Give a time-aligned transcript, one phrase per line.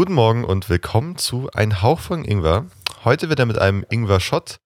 [0.00, 2.64] Guten Morgen und willkommen zu Ein Hauch von Ingwer.
[3.04, 4.56] Heute wieder mit einem Ingwer-Shot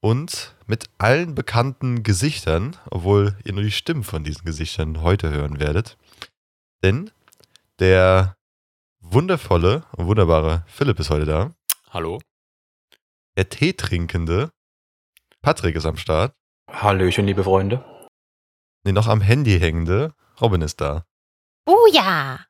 [0.00, 5.60] und mit allen bekannten Gesichtern, obwohl ihr nur die Stimmen von diesen Gesichtern heute hören
[5.60, 5.96] werdet.
[6.82, 7.12] Denn
[7.78, 8.34] der
[8.98, 11.54] wundervolle und wunderbare Philipp ist heute da.
[11.90, 12.20] Hallo?
[13.36, 14.50] Der Teetrinkende
[15.40, 16.34] Patrick ist am Start.
[16.68, 17.84] Hallöchen, liebe Freunde.
[18.82, 21.04] Nee, noch am Handy hängende Robin ist da.
[21.64, 22.44] Oh ja.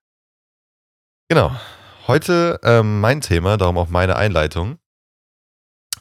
[1.29, 1.55] Genau.
[2.10, 4.80] Heute ähm, mein Thema, darum auch meine Einleitung.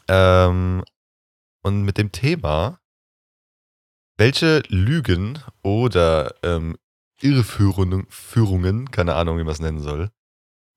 [0.07, 0.83] Ähm,
[1.61, 2.79] und mit dem Thema,
[4.17, 6.79] welche Lügen oder ähm,
[7.21, 10.09] Irreführungen, Führungen, keine Ahnung, wie man es nennen soll,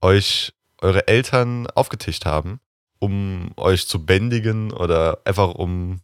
[0.03, 0.53] euch
[0.83, 2.61] eure Eltern aufgetischt haben,
[2.99, 6.03] um euch zu bändigen oder einfach um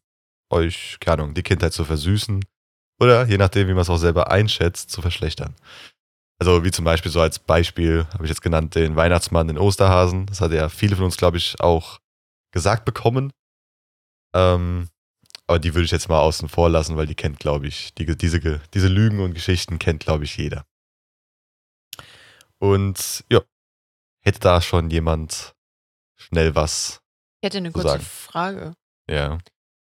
[0.48, 2.46] euch, keine Ahnung, die Kindheit zu versüßen
[2.98, 5.54] oder je nachdem, wie man es auch selber einschätzt, zu verschlechtern.
[6.39, 10.27] Also wie zum Beispiel so als Beispiel habe ich jetzt genannt den Weihnachtsmann, den Osterhasen.
[10.27, 11.98] Das hat ja viele von uns, glaube ich, auch
[12.53, 13.33] gesagt bekommen.
[14.34, 14.89] Ähm,
[15.48, 18.05] aber die würde ich jetzt mal außen vor lassen, weil die kennt, glaube ich, die,
[18.16, 20.64] diese, diese Lügen und Geschichten kennt, glaube ich, jeder.
[22.59, 23.41] Und ja,
[24.20, 25.55] hätte da schon jemand
[26.16, 27.00] schnell was?
[27.41, 28.03] Ich hätte eine kurze sagen.
[28.03, 28.75] Frage.
[29.09, 29.39] Ja.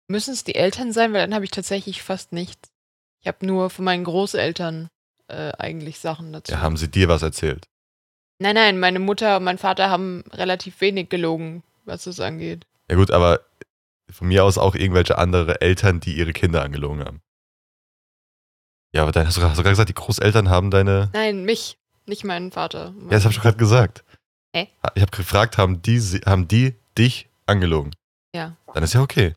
[0.08, 1.12] Müssen es die Eltern sein?
[1.12, 2.70] Weil dann habe ich tatsächlich fast nichts.
[3.20, 4.90] Ich habe nur von meinen Großeltern
[5.28, 6.52] äh, eigentlich Sachen dazu.
[6.52, 6.60] ja.
[6.60, 7.66] Haben sie dir was erzählt?
[8.40, 12.66] nein, nein, meine Mutter und mein Vater haben relativ wenig gelogen, was das angeht.
[12.90, 13.40] Ja gut, aber
[14.10, 17.20] von mir aus auch irgendwelche andere Eltern, die ihre Kinder angelogen haben.
[18.94, 22.52] Ja, aber dann hast du, gerade gesagt, die Großeltern haben deine Nein, mich, nicht meinen
[22.52, 22.94] Vater.
[23.04, 24.04] Ja, das habe ich doch gerade gesagt.
[24.54, 24.68] Hä?
[24.94, 27.92] Ich habe gefragt, haben die, haben die dich angelogen?
[28.34, 28.56] Ja.
[28.72, 29.34] Dann ist ja okay.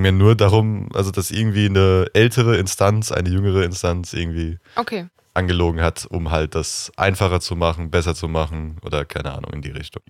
[0.00, 5.08] Mir nur darum, also dass irgendwie eine ältere Instanz, eine jüngere Instanz irgendwie Okay.
[5.34, 9.60] angelogen hat, um halt das einfacher zu machen, besser zu machen oder keine Ahnung in
[9.62, 10.02] die Richtung.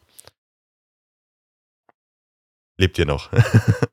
[2.77, 3.31] Lebt ihr noch?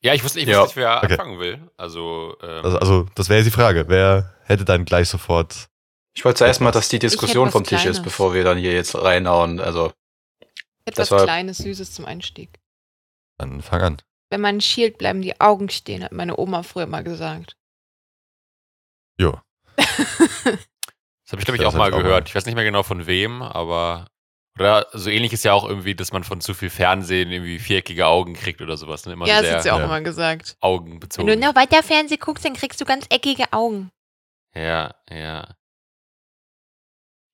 [0.00, 0.62] Ja, ich wusste nicht, Ja.
[0.62, 1.10] was ich wer Okay.
[1.14, 1.68] anfangen will.
[1.76, 3.86] Also, ähm, also, also das wäre jetzt die Frage.
[3.88, 5.68] Wer hätte dann gleich sofort.
[6.14, 8.02] Ich wollte zuerst mal, dass die Diskussion vom Tisch ist, Kleines.
[8.04, 9.58] bevor wir dann hier jetzt reinhauen.
[9.58, 9.92] Also,
[10.84, 12.60] Etwas Das war- Kleines, Süßes zum Einstieg.
[13.38, 13.96] Dann fang an.
[14.30, 17.56] Wenn man schielt, bleiben die Augen stehen, hat meine Oma früher mal gesagt.
[19.18, 19.40] Jo.
[19.76, 19.86] das
[21.32, 22.24] habe ich, glaube ich, Das auch mal auch gehört.
[22.24, 22.28] mal.
[22.28, 24.06] Ich weiß nicht mehr genau von wem, aber.
[24.58, 28.06] Oder so ähnlich ist ja auch irgendwie, dass man von zu viel Fernsehen irgendwie viereckige
[28.06, 29.06] Augen kriegt oder sowas.
[29.06, 29.12] Ne?
[29.12, 29.84] Immer ja, so das sehr hat sie auch ja.
[29.84, 30.56] immer gesagt.
[30.60, 31.28] augenbezogen.
[31.28, 33.92] Wenn du noch weiter Fernsehen guckst, dann kriegst du ganz eckige Augen.
[34.54, 35.46] Ja, ja.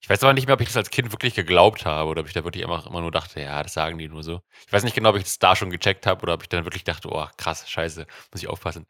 [0.04, 2.26] Ich weiß aber nicht mehr, ob ich das als Kind wirklich geglaubt habe oder ob
[2.26, 4.42] ich da wirklich immer, immer nur dachte, ja, das sagen die nur so.
[4.66, 6.66] Ich weiß nicht genau, ob ich das da schon gecheckt habe oder ob ich dann
[6.66, 8.84] wirklich dachte, oh, krass, scheiße, muss ich aufpassen.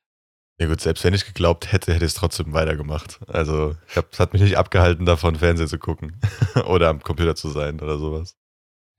[0.59, 3.21] Ja gut, selbst wenn ich geglaubt hätte, hätte ich es trotzdem weitergemacht.
[3.29, 3.77] Also,
[4.11, 6.21] es hat mich nicht abgehalten, davon Fernsehen zu gucken.
[6.67, 8.35] oder am Computer zu sein oder sowas.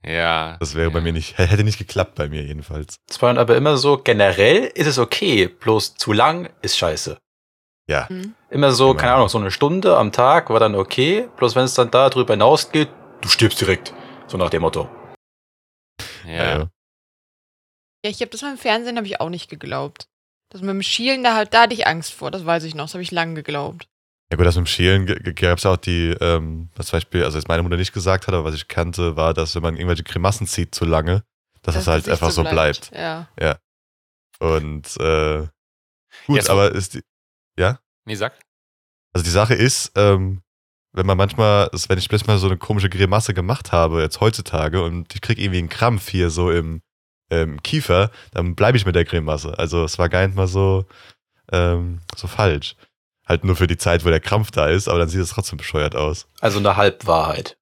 [0.02, 0.56] Ja.
[0.62, 0.94] Das wäre ja.
[0.94, 2.96] bei mir nicht, hätte nicht geklappt bei mir jedenfalls.
[3.10, 7.18] es war dann aber immer so, generell ist es okay, bloß zu lang ist scheiße.
[7.88, 8.34] Ja, Hm?
[8.50, 9.00] Immer so, Immer.
[9.00, 12.10] keine Ahnung, so eine Stunde am Tag war dann okay, bloß wenn es dann da
[12.10, 12.90] drüber hinausgeht,
[13.22, 13.94] du stirbst direkt.
[14.28, 14.90] So nach dem Motto.
[16.26, 16.34] Ja.
[16.34, 16.58] ja.
[18.04, 20.08] Ja, ich habe das mit dem Fernsehen habe ich auch nicht geglaubt.
[20.52, 22.86] Das mit dem Schielen, da, halt- da hatte ich Angst vor, das weiß ich noch,
[22.86, 23.88] das habe ich lange geglaubt.
[24.32, 27.38] Ja gut, das mit dem Schälen gab es auch die, ähm, was zum Beispiel, also
[27.38, 30.04] was meine Mutter nicht gesagt hat, aber was ich kannte, war, dass wenn man irgendwelche
[30.04, 31.24] Grimassen zieht zu lange,
[31.62, 32.92] dass es halt einfach so bleibt.
[32.92, 33.28] Ja.
[34.40, 35.48] Und äh,
[36.28, 37.02] gut, Jetzt- aber ist die,
[37.58, 37.80] ja?
[38.06, 38.34] Nee, sag.
[39.14, 40.42] Also die Sache ist, ähm,
[40.92, 44.22] wenn man manchmal, ist, wenn ich plötzlich mal so eine komische Grimasse gemacht habe, jetzt
[44.22, 46.82] heutzutage, und ich krieg irgendwie einen Krampf hier so im,
[47.30, 49.58] ähm, Kiefer, dann bleibe ich mit der Grimasse.
[49.58, 50.86] Also es war gar nicht mal so,
[51.52, 52.76] ähm, so falsch.
[53.26, 55.58] Halt nur für die Zeit, wo der Krampf da ist, aber dann sieht es trotzdem
[55.58, 56.28] bescheuert aus.
[56.42, 57.58] Also eine Halbwahrheit.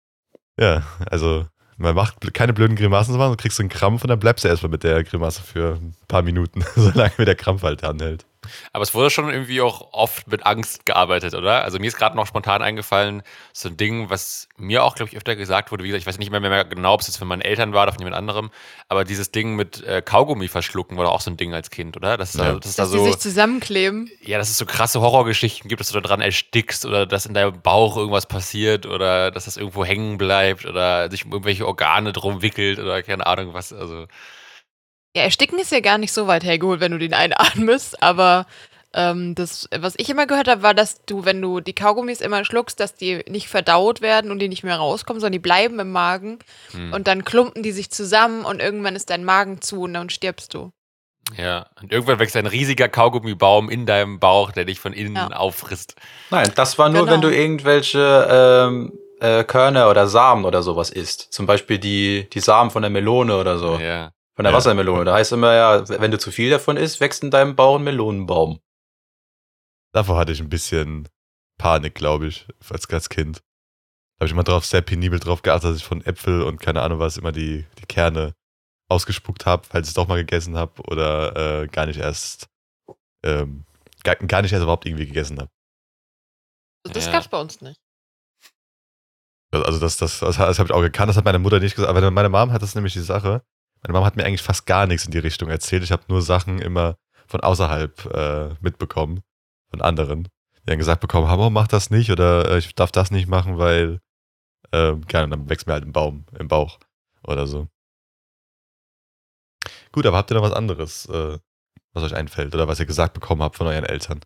[0.60, 1.48] Ja, also
[1.78, 4.50] man macht keine blöden Grimassen, sondern du kriegst so einen Krampf und dann bleibst du
[4.50, 8.26] erstmal mit der Grimasse für ein paar Minuten, solange mir der Krampf halt anhält.
[8.72, 11.64] Aber es wurde schon irgendwie auch oft mit Angst gearbeitet, oder?
[11.64, 13.24] Also mir ist gerade noch spontan eingefallen,
[13.54, 15.84] so ein Ding, was mir auch, glaube ich, öfter gesagt wurde.
[15.84, 17.84] Wie gesagt, ich weiß nicht mehr, mehr genau, ob es jetzt von meinen Eltern war
[17.84, 18.52] oder von jemand anderem.
[18.90, 21.98] Aber dieses Ding mit äh, Kaugummi verschlucken war doch auch so ein Ding als Kind,
[21.98, 22.18] oder?
[22.18, 22.54] Das, ist Ja.
[22.54, 24.10] da, das ist da Dass die so, sich zusammenkleben.
[24.22, 27.34] ja, dass es so krasse Horrorgeschichten gibt, dass du da dran erstickst oder dass in
[27.34, 32.14] deinem Bauch irgendwas passiert oder dass das irgendwo hängen bleibt oder sich um irgendwelche Organe
[32.14, 33.74] drum wickelt oder keine Ahnung was.
[33.74, 34.08] Also
[35.16, 38.48] Ja, ersticken ist ja gar nicht so weit hergeholt, wenn du den einatmest, aber
[38.96, 42.46] ähm, das, was ich immer gehört habe, war, dass du, wenn du die Kaugummis immer
[42.46, 45.92] schluckst, dass die nicht verdaut werden und die nicht mehr rauskommen, sondern die bleiben im
[45.92, 46.40] Magen
[46.72, 46.94] hm.
[46.94, 50.54] und dann klumpen die sich zusammen und irgendwann ist dein Magen zu und dann stirbst
[50.54, 50.72] du.
[51.38, 55.28] Ja, und irgendwann wächst ein riesiger Kaugummibaum in deinem Bauch, der dich von innen Ja.
[55.30, 55.96] auffrisst.
[56.30, 57.14] Nein, das war nur, Genau.
[57.14, 61.32] wenn du irgendwelche ähm, äh, Körner oder Samen oder sowas isst.
[61.32, 63.80] Zum Beispiel die, die Samen von der Melone oder so.
[63.80, 64.12] Ja.
[64.36, 64.58] Von der Ja.
[64.58, 65.06] Wassermelone.
[65.06, 67.84] Da heißt immer ja, wenn du zu viel davon isst, wächst in deinem Bauch ein
[67.84, 68.60] Melonenbaum.
[69.94, 71.08] Davor hatte ich ein bisschen
[71.60, 73.38] Panik, glaube ich, als, als Kind.
[73.38, 76.82] Da habe ich immer drauf, sehr penibel drauf geachtet, dass ich von Äpfel und keine
[76.82, 78.34] Ahnung was immer die, die Kerne
[78.90, 82.48] ausgespuckt habe, falls ich es doch mal gegessen habe oder äh, gar nicht erst
[83.24, 83.66] ähm,
[84.04, 85.50] gar, gar nicht erst überhaupt irgendwie gegessen habe.
[86.86, 87.12] Also das Ja.
[87.14, 87.80] gab's bei uns nicht.
[89.52, 91.90] Also das, das, das, das habe ich auch gekannt, das hat meine Mutter nicht gesagt,
[91.90, 93.44] aber meine Mom hat das nämlich die Sache.
[93.84, 95.84] Meine Mom hat mir eigentlich fast gar nichts in die Richtung erzählt.
[95.84, 96.98] Ich habe nur Sachen immer
[97.28, 99.22] von außerhalb äh, mitbekommen,
[99.70, 102.92] von anderen, die dann gesagt bekommen haben, oh, mach das nicht oder äh, ich darf
[102.92, 104.00] das nicht machen, weil
[104.72, 106.80] äh, keine, dann wächst mir halt ein Baum im Bauch
[107.24, 107.68] oder so.
[109.92, 111.38] Gut, aber habt ihr noch was anderes, äh,
[111.94, 114.22] was euch einfällt oder was ihr gesagt bekommen habt von euren Eltern?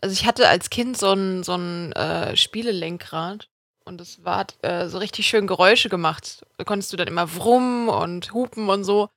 [0.00, 3.50] Also ich hatte als Kind so ein, so ein äh, Spielelenkrad
[3.86, 6.44] und es war hat, äh, so richtig schön Geräusche gemacht.
[6.58, 9.08] Da konntest du dann immer wrummen und hupen und so.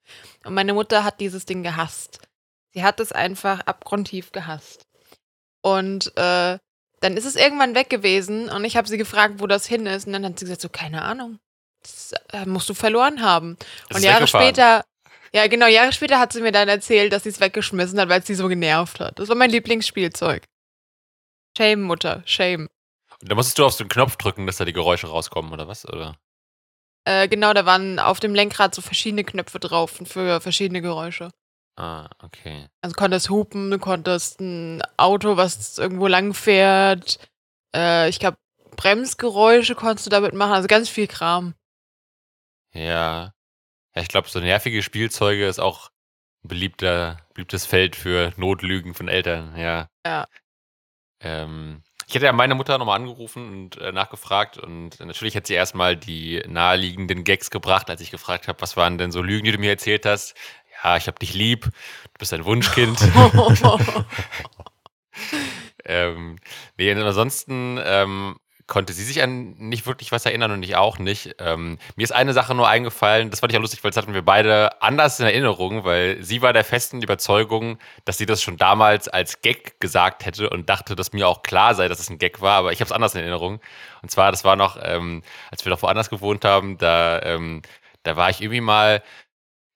[0.46, 2.20] Und meine Mutter hat dieses Ding gehasst.
[2.74, 4.86] Sie hat es einfach abgrundtief gehasst.
[5.62, 6.58] Und äh,
[7.02, 10.06] dann ist es irgendwann weg gewesen und ich habe sie gefragt, wo das hin ist.
[10.06, 11.40] Und dann hat sie gesagt, so, keine Ahnung.
[11.82, 13.58] Das äh, musst du verloren haben.
[13.90, 14.86] Es und ist Jahre später,
[15.34, 18.20] ja genau, Jahre später hat sie mir dann erzählt, dass sie es weggeschmissen hat, weil
[18.20, 19.18] es sie so genervt hat.
[19.18, 20.44] Das war mein Lieblingsspielzeug.
[21.58, 22.70] Shame, Mutter, shame.
[23.22, 25.68] Und da musstest du auf so einen Knopf drücken, dass da die Geräusche rauskommen, oder
[25.68, 25.86] was?
[25.88, 26.16] Oder?
[27.06, 31.32] Äh, genau, da waren auf dem Lenkrad so verschiedene Knöpfe drauf für verschiedene Geräusche.
[31.76, 32.68] Ah, okay.
[32.82, 37.20] Also du konntest hupen, du konntest ein Auto, was irgendwo lang fährt.
[37.74, 38.38] Äh, ich glaube,
[38.76, 41.54] Bremsgeräusche konntest du damit machen, also ganz viel Kram.
[42.74, 43.34] Ja.
[43.96, 45.90] Ja, ich glaube, so nervige Spielzeuge ist auch
[46.44, 49.90] ein beliebter, beliebtes Feld für Notlügen von Eltern, ja.
[50.06, 50.28] Ja.
[51.22, 55.54] Ähm, ich hätte ja meine Mutter nochmal angerufen und äh, nachgefragt und natürlich hat sie
[55.54, 59.52] erstmal die naheliegenden Gags gebracht, als ich gefragt habe, was waren denn so Lügen, die
[59.52, 60.34] du mir erzählt hast.
[60.84, 63.00] Ja, ich hab dich lieb, du bist ein Wunschkind.
[65.86, 66.38] ähm,
[66.78, 68.38] nee, ansonsten ähm,
[68.70, 71.36] konnte sie sich an nicht wirklich was erinnern und ich auch nicht.
[71.40, 74.14] Ähm, mir ist eine Sache nur eingefallen, das fand ich auch lustig, weil das hatten
[74.14, 78.56] wir beide anders in Erinnerung, weil sie war der festen Überzeugung, dass sie das schon
[78.56, 82.20] damals als Gag gesagt hätte und dachte, dass mir auch klar sei, dass es ein
[82.20, 83.60] Gag war, aber ich habe es anders in Erinnerung.
[84.02, 87.62] Und zwar, das war noch, ähm, als wir noch woanders gewohnt haben, da, ähm,
[88.04, 89.04] da war ich irgendwie mal,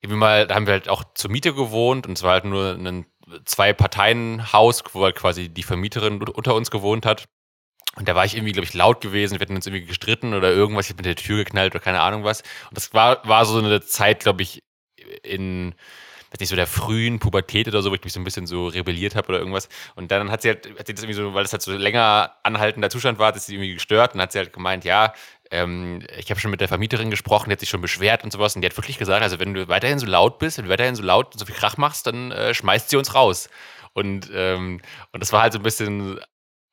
[0.02, 2.74] irgendwie mal, da haben wir halt auch zur Miete gewohnt und es war halt nur
[2.74, 3.06] ein
[3.46, 7.26] Zwei-Parteien-Haus, wo halt quasi die Vermieterin unter uns gewohnt hat.
[7.96, 9.40] Und da war ich irgendwie, glaube ich, laut gewesen.
[9.40, 10.86] Wir hatten uns irgendwie gestritten oder irgendwas.
[10.86, 12.42] Ich hab mit der Tür geknallt oder keine Ahnung was.
[12.70, 14.64] Und das war, war so eine Zeit, glaube ich,
[15.22, 15.76] in,
[16.32, 18.68] weiß nicht, so der frühen Pubertät oder so, wo ich mich so ein bisschen so
[18.68, 19.70] rebelliert habe oder irgendwas.
[19.94, 22.34] Und dann hat sie halt, hat sie das irgendwie so, weil das halt so länger
[22.42, 24.16] anhaltender Zustand war, hat sie irgendwie gestört.
[24.16, 25.14] Und hat sie halt gemeint, ja,
[25.52, 28.56] ähm, ich habe schon mit der Vermieterin gesprochen, die hat sich schon beschwert und sowas.
[28.56, 30.96] Und die hat wirklich gesagt, also wenn du weiterhin so laut bist, wenn du weiterhin
[30.96, 33.50] so laut und so viel Krach machst, dann äh, schmeißt sie uns raus.
[33.94, 34.82] Und, ähm,
[35.12, 36.20] und das war halt so ein bisschen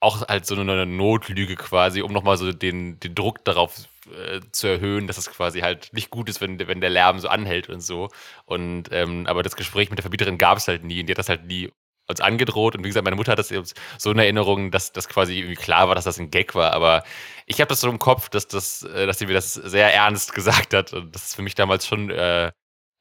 [0.00, 4.66] auch halt so eine Notlüge quasi, um nochmal so den, den Druck darauf äh, zu
[4.66, 7.82] erhöhen, dass es quasi halt nicht gut ist, wenn, wenn der Lärm so anhält und
[7.82, 8.08] so.
[8.46, 11.18] Und ähm, aber das Gespräch mit der Verbieterin gab es halt nie und die hat
[11.18, 11.70] das halt nie
[12.08, 12.76] uns angedroht.
[12.76, 13.52] Und wie gesagt, meine Mutter hat das
[13.98, 16.72] so in Erinnerung, dass das quasi irgendwie klar war, dass das ein Gag war.
[16.72, 17.04] Aber
[17.46, 20.34] ich habe das so im Kopf, dass, das, äh, dass sie mir das sehr ernst
[20.34, 20.92] gesagt hat.
[20.92, 22.52] Und das ist für mich damals schon äh,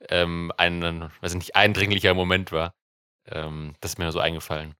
[0.10, 2.74] ähm, ein, weiß ich nicht, eindringlicher Moment war.
[3.27, 4.75] Ähm, das ist mir so eingefallen.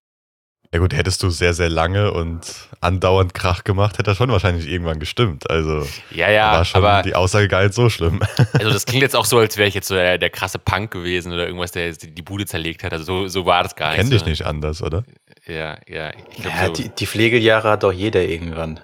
[0.71, 2.41] Ja gut, hättest du sehr, sehr lange und
[2.79, 5.49] andauernd Krach gemacht, hätte das schon wahrscheinlich irgendwann gestimmt.
[5.49, 8.19] Also Ja, ja, war schon aber die Aussage gar nicht so schlimm.
[8.53, 10.91] Also das klingt jetzt auch so, als wäre ich jetzt so der, der krasse Punk
[10.91, 12.93] gewesen oder irgendwas, der jetzt die, Bude zerlegt hat.
[12.93, 14.13] Also so, so war das gar Kenn nicht.
[14.13, 14.29] dich so.
[14.29, 15.03] nicht anders, oder?
[15.47, 16.11] Ja, ja.
[16.29, 18.79] Ich glaub, Ja, so, die, die Pflegejahre hat doch jeder irgendwann.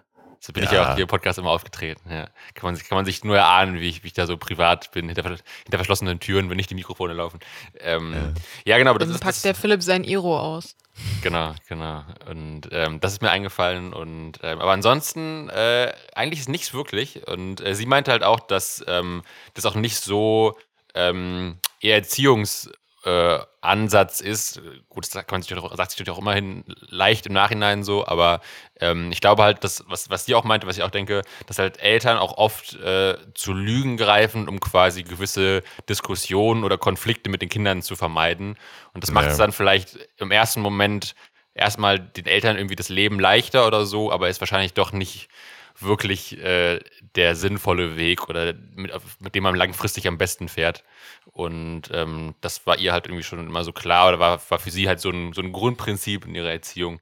[0.46, 0.76] So bin ich Ja.
[0.84, 2.02] ja auch hier im Podcast immer aufgetreten.
[2.08, 2.26] Ja.
[2.54, 4.92] Kann, man, sich- kann man sich nur erahnen, wie ich, wie ich da so privat
[4.92, 7.40] bin, hinter, hinter verschlossenen Türen, wenn nicht die Mikrofone laufen.
[7.80, 8.34] Ähm,
[8.64, 8.78] ja.
[8.78, 10.76] genau, aber das Dann ist, packt das, der Philipp sein Iro aus.
[11.24, 12.04] Genau, genau.
[12.30, 13.92] Und ähm, das ist mir eingefallen.
[13.92, 17.28] Und ähm, aber ansonsten äh, eigentlich ist nichts wirklich.
[17.28, 19.24] Und äh, sie meinte halt auch, dass ähm,
[19.56, 20.56] das auch nicht so
[20.94, 24.62] ähm, ihr Erziehungsansatz äh, Ansatz ist.
[24.90, 28.06] Gut, das sagt, man sich doch, sagt sich natürlich auch immerhin leicht im Nachhinein so,
[28.06, 28.42] aber
[28.80, 31.60] ähm, ich glaube halt, dass, was, was sie auch meinte, was ich auch denke, dass
[31.60, 37.42] halt Eltern auch oft äh, zu Lügen greifen, um quasi gewisse Diskussionen oder Konflikte mit
[37.42, 38.58] den Kindern zu vermeiden.
[38.94, 41.16] Und das macht es dann vielleicht im ersten Moment
[41.54, 45.30] erstmal den Eltern irgendwie das Leben leichter oder so, aber ist wahrscheinlich doch nicht
[45.80, 46.80] wirklich äh,
[47.16, 50.84] der sinnvolle Weg oder mit, mit dem man langfristig am besten fährt.
[51.32, 54.72] Und ähm, das war ihr halt irgendwie schon immer so klar oder war, war für
[54.72, 57.02] sie halt so ein, so ein Grundprinzip in ihrer Erziehung.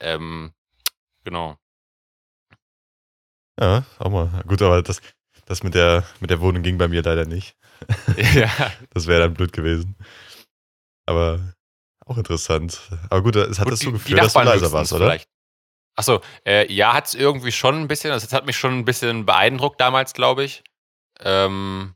[0.00, 0.52] Ähm,
[1.24, 1.58] genau.
[3.60, 4.42] Ja, auch mal.
[4.46, 5.00] Gut, aber das,
[5.46, 7.56] das mit der, mit der Wohnung ging bei mir leider nicht.
[8.34, 8.50] ja.
[8.90, 9.96] Das wäre dann blöd gewesen.
[11.06, 11.40] Aber
[12.06, 12.80] auch interessant.
[13.10, 15.06] Aber gut, es hat Gut, so geführt, dass du leiser warst, oder?
[15.06, 15.28] vielleicht.
[15.94, 18.84] Achso, äh, ja, hat es irgendwie schon ein bisschen, also es hat mich schon ein
[18.84, 20.64] bisschen beeindruckt damals, glaube ich.
[21.20, 21.94] Ähm,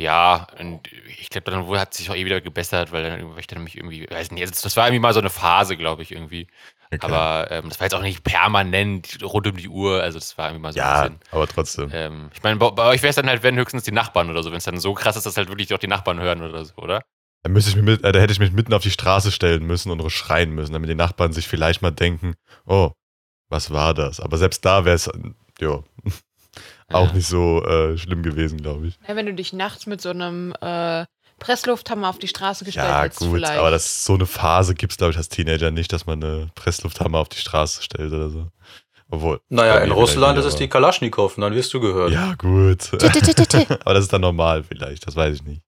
[0.00, 3.46] ja, und ich glaube, dann hat sich auch eh wieder gebessert, weil dann irgendwie, ich
[3.46, 6.12] dann mich irgendwie, weiß nicht, also das war irgendwie mal so eine Phase, glaube ich,
[6.12, 6.48] irgendwie.
[6.92, 6.98] Okay.
[7.02, 10.48] Aber ähm, das war jetzt auch nicht permanent rund um die Uhr, also das war
[10.48, 11.20] irgendwie mal so ein ja, bisschen.
[11.30, 11.90] aber trotzdem.
[11.92, 14.42] Ähm, ich meine, bei, bei euch wäre es dann halt, wenn höchstens die Nachbarn oder
[14.42, 16.64] so, wenn es dann so krass ist, dass halt wirklich auch die Nachbarn hören oder
[16.64, 17.02] so, oder?
[17.42, 19.64] Da, müsste ich mich mit, äh, da hätte ich mich mitten auf die Straße stellen
[19.64, 22.34] müssen und schreien müssen, damit die Nachbarn sich vielleicht mal denken,
[22.66, 22.92] oh,
[23.50, 24.20] was war das?
[24.20, 25.10] Aber selbst da wäre es,
[25.60, 25.68] ja,
[26.92, 27.12] auch Ja.
[27.12, 28.98] nicht so äh, schlimm gewesen, glaube ich.
[29.06, 31.04] Ja, wenn du dich nachts mit so einem äh,
[31.38, 33.58] Presslufthammer auf die Straße gestellt Ja, hättest, gut, vielleicht.
[33.58, 36.50] aber das, so eine Phase gibt es, glaube ich, als Teenager nicht, dass man eine
[36.54, 38.48] Presslufthammer auf die Straße stellt oder so.
[39.12, 39.40] Obwohl.
[39.48, 42.12] Naja, in Russland ist es die Kalaschnikow und dann wirst du gehört.
[42.12, 42.92] Ja, gut.
[42.92, 45.62] aber das ist dann normal vielleicht, das weiß ich nicht.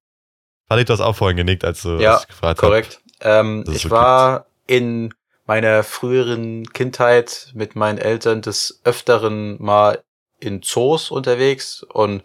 [0.68, 2.68] Fand du hast auch vorhin genickt, als du Ja, ich gefragt hab.
[2.68, 3.00] Korrekt.
[3.20, 5.12] Ähm, ich so war in
[5.46, 10.02] meiner früheren Kindheit mit meinen Eltern des Öfteren mal
[10.38, 12.22] in Zoos unterwegs und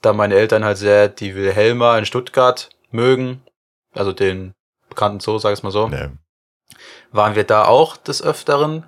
[0.00, 3.42] da meine Eltern halt sehr die Wilhelma in Stuttgart mögen,
[3.94, 4.54] also den
[4.88, 6.08] bekannten Zoo, sag ich mal so, Nee.
[7.12, 8.84] waren wir da auch des Öfteren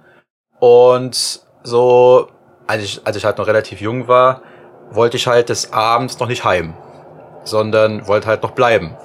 [0.59, 2.29] und so,
[2.67, 4.43] als ich, als ich halt noch relativ jung war,
[4.91, 6.75] wollte ich halt des Abends noch nicht heim,
[7.45, 8.97] sondern wollte halt noch bleiben.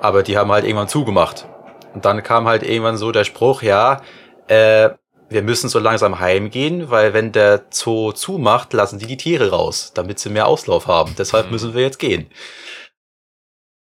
[0.00, 1.46] Aber die haben halt irgendwann zugemacht.
[1.94, 4.00] Und dann kam halt irgendwann so der Spruch, ja,
[4.48, 4.90] äh,
[5.30, 9.92] wir müssen so langsam heimgehen, weil wenn der Zoo zumacht, lassen die die Tiere raus,
[9.94, 11.14] damit sie mehr Auslauf haben.
[11.18, 11.52] Deshalb Mhm.
[11.52, 12.30] müssen wir jetzt gehen.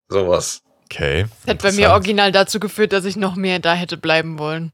[0.10, 0.62] Sowas.
[0.86, 1.26] Okay.
[1.46, 4.72] Das hat bei mir original dazu geführt, dass ich noch mehr da hätte bleiben wollen.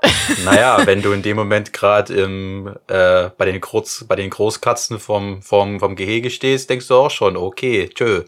[0.44, 5.00] Naja, wenn du in dem Moment gerade im äh, bei den Groß, bei den Großkatzen
[5.00, 8.22] vom, vom, vom Gehege stehst, denkst du auch schon, okay, tschö.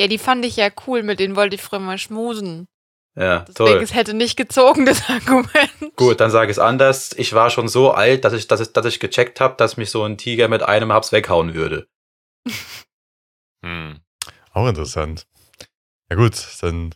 [0.00, 2.66] Ja, die fand ich ja cool, mit denen wollte ich früher mal schmusen.
[3.16, 3.82] Ja, Deswegen, toll.
[3.82, 5.96] es hätte nicht gezogen, das Argument.
[5.96, 7.12] Gut, dann sage ich es anders.
[7.16, 9.90] Ich war schon so alt, dass ich, dass ich, dass ich gecheckt habe, dass mich
[9.90, 11.86] so ein Tiger mit einem Haps weghauen würde.
[13.64, 13.98] Hm.
[14.52, 15.26] Auch interessant.
[16.08, 16.94] Ja gut, dann.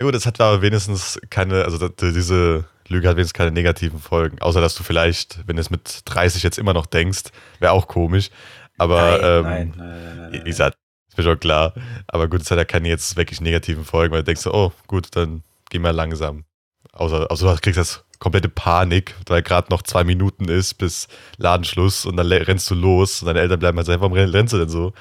[0.00, 4.40] Ja gut, es hat aber wenigstens keine, also diese Lüge hat wenigstens keine negativen Folgen.
[4.40, 7.24] Außer dass du vielleicht, wenn du es mit 30 jetzt immer noch denkst,
[7.58, 8.30] wäre auch komisch.
[8.78, 10.78] Aber ähm, nein, nein, nein, wie gesagt,
[11.10, 11.74] ist mir schon klar.
[12.06, 15.08] Aber gut, es hat ja keine jetzt wirklich negativen Folgen, weil du denkst, oh gut,
[15.16, 16.44] dann geh mal langsam.
[16.92, 22.06] Außer, außer du kriegst das komplette Panik, weil gerade noch zwei Minuten ist bis Ladenschluss
[22.06, 24.58] und dann rennst du los und deine Eltern bleiben halt sagen, warum renn- rennst du
[24.58, 24.92] denn so?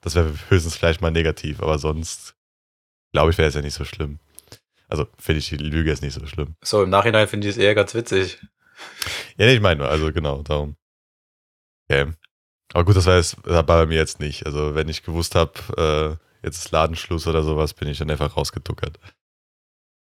[0.00, 2.34] Das wäre höchstens vielleicht mal negativ, aber sonst
[3.12, 4.18] glaube ich, wäre es ja nicht so schlimm.
[4.88, 6.56] Also finde ich die Lüge jetzt nicht so schlimm.
[6.62, 8.40] So, im Nachhinein finde ich es eher ganz witzig.
[9.36, 10.76] Ja, nee, ich meine nur, also genau, darum.
[11.88, 12.12] Okay.
[12.72, 14.46] Aber gut, das war, jetzt, das war bei mir jetzt nicht.
[14.46, 18.36] Also wenn ich gewusst habe, äh, jetzt ist Ladenschluss oder sowas, bin ich dann einfach
[18.36, 18.98] rausgetuckert.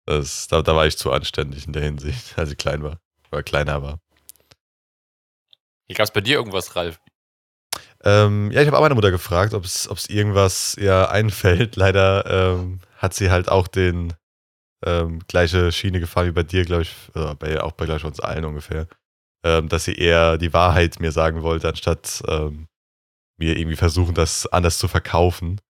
[0.06, 3.00] Das, da, da war ich zu anständig in der Hinsicht, als ich klein war.
[3.32, 4.00] Oder kleiner war.
[5.86, 7.00] Hier gab es bei dir irgendwas, Ralf?
[8.02, 11.76] Ähm, ja, ich habe auch meine Mutter gefragt, ob es irgendwas ihr einfällt.
[11.76, 14.14] Leider ähm, hat sie halt auch den
[14.84, 18.20] ähm, gleiche Schiene gefahren wie bei dir, glaube ich, äh, bei, auch bei gleich uns
[18.20, 18.86] allen ungefähr.
[19.42, 22.66] Ähm, dass sie eher die Wahrheit mir sagen wollte, anstatt ähm,
[23.38, 25.60] mir irgendwie versuchen, das anders zu verkaufen.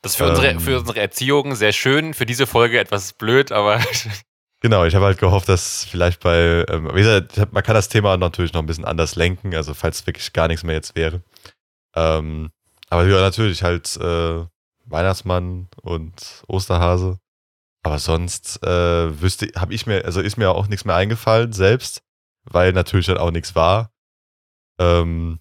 [0.00, 0.60] Das ist für, unsere, Ähm.
[0.60, 3.80] für unsere Erziehung sehr schön, für diese Folge etwas blöd, aber
[4.60, 8.16] Genau, ich habe halt gehofft, dass vielleicht bei, ähm, wie gesagt, man kann das Thema
[8.16, 11.22] natürlich noch ein bisschen anders lenken, also falls wirklich gar nichts mehr jetzt wäre.
[11.94, 12.50] Ähm,
[12.90, 14.44] aber ja, natürlich halt äh,
[14.86, 17.18] Weihnachtsmann und Osterhase.
[17.84, 22.02] Aber sonst äh, wüsste, habe ich mir, also ist mir auch nichts mehr eingefallen selbst,
[22.50, 23.90] weil natürlich halt auch nichts war.
[24.80, 25.40] Ähm,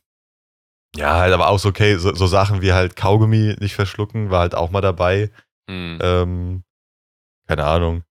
[0.95, 4.41] ja, halt aber auch so okay, so, so Sachen wie halt Kaugummi nicht verschlucken, war
[4.41, 5.31] halt auch mal dabei.
[5.69, 5.99] Hm.
[6.01, 6.63] Ähm,
[7.47, 8.03] keine Ahnung.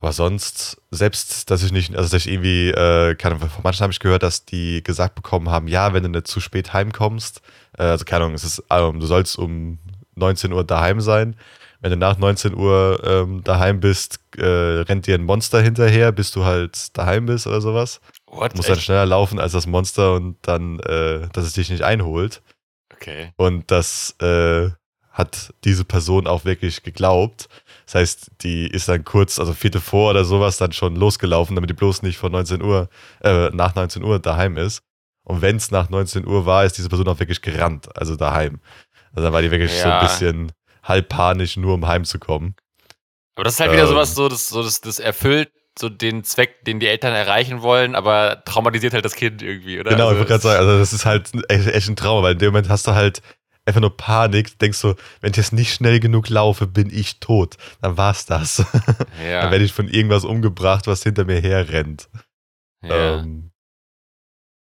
[0.00, 3.82] Aber sonst, selbst, dass ich nicht, also dass ich irgendwie, äh, keine Ahnung, von manchen
[3.82, 7.40] habe ich gehört, dass die gesagt bekommen haben, ja, wenn du nicht zu spät heimkommst,
[7.78, 9.78] äh, also keine Ahnung, es ist, ähm, du sollst um
[10.16, 11.36] 19 Uhr daheim sein.
[11.80, 16.30] Wenn du nach 19 Uhr ähm, daheim bist, äh, rennt dir ein Monster hinterher, bis
[16.32, 18.00] du halt daheim bist oder sowas.
[18.32, 18.52] What?
[18.52, 18.86] Du musst dann Echt?
[18.86, 22.42] schneller laufen als das Monster und dann, äh, dass es dich nicht einholt.
[22.92, 23.32] Okay.
[23.36, 24.70] Und das äh,
[25.10, 27.48] hat diese Person auch wirklich geglaubt.
[27.84, 31.68] Das heißt, die ist dann kurz, also Viertel vor oder sowas, dann schon losgelaufen, damit
[31.68, 32.88] die bloß nicht von 19 Uhr,
[33.22, 34.82] äh, nach 19 Uhr daheim ist.
[35.24, 38.60] Und wenn es nach 19 Uhr war, ist diese Person auch wirklich gerannt, also daheim.
[39.12, 40.00] Also dann war die wirklich so Ja.
[40.00, 42.56] ein bisschen halb panisch, nur um heimzukommen.
[43.34, 43.88] Aber das ist halt wieder Ähm.
[43.88, 47.94] sowas, so, das, so das, das erfüllt so den Zweck, den die Eltern erreichen wollen,
[47.94, 49.90] aber traumatisiert halt das Kind irgendwie, oder?
[49.90, 52.32] Genau, also, ich wollte gerade sagen, also das ist halt echt, echt ein Trauma, weil
[52.34, 53.22] in dem Moment hast du halt
[53.64, 57.56] einfach nur Panik, denkst so, wenn ich jetzt nicht schnell genug laufe, bin ich tot.
[57.80, 58.64] Dann war's das.
[59.24, 62.08] Ja, Dann werde ich von irgendwas umgebracht, was hinter mir herrennt.
[62.82, 63.20] ja.
[63.20, 63.50] Ähm,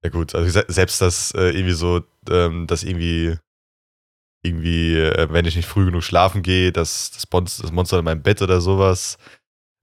[0.05, 3.37] ja gut, also se- selbst das äh, irgendwie so, ähm, dass irgendwie,
[4.43, 7.25] irgendwie, äh, wenn ich nicht früh genug schlafen gehe, dass das
[7.73, 9.19] Monster in meinem Bett oder sowas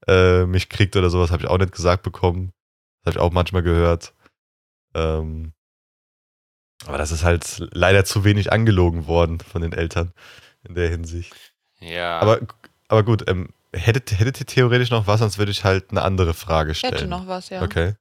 [0.08, 2.52] äh, mich kriegt oder sowas, habe ich auch nicht gesagt bekommen.
[3.04, 4.14] Das habe ich auch manchmal gehört.
[4.94, 5.54] Ähm,
[6.86, 10.14] aber das ist halt leider zu wenig angelogen worden von den Eltern
[10.68, 11.34] in der Hinsicht.
[11.80, 12.20] ja.
[12.20, 12.40] Aber,
[12.88, 16.34] aber gut, ähm, hättet, hättet ihr theoretisch noch was, sonst würde ich halt eine andere
[16.34, 16.94] Frage Ich stellen.
[16.94, 17.62] hätte noch was, ja.
[17.62, 17.96] Okay.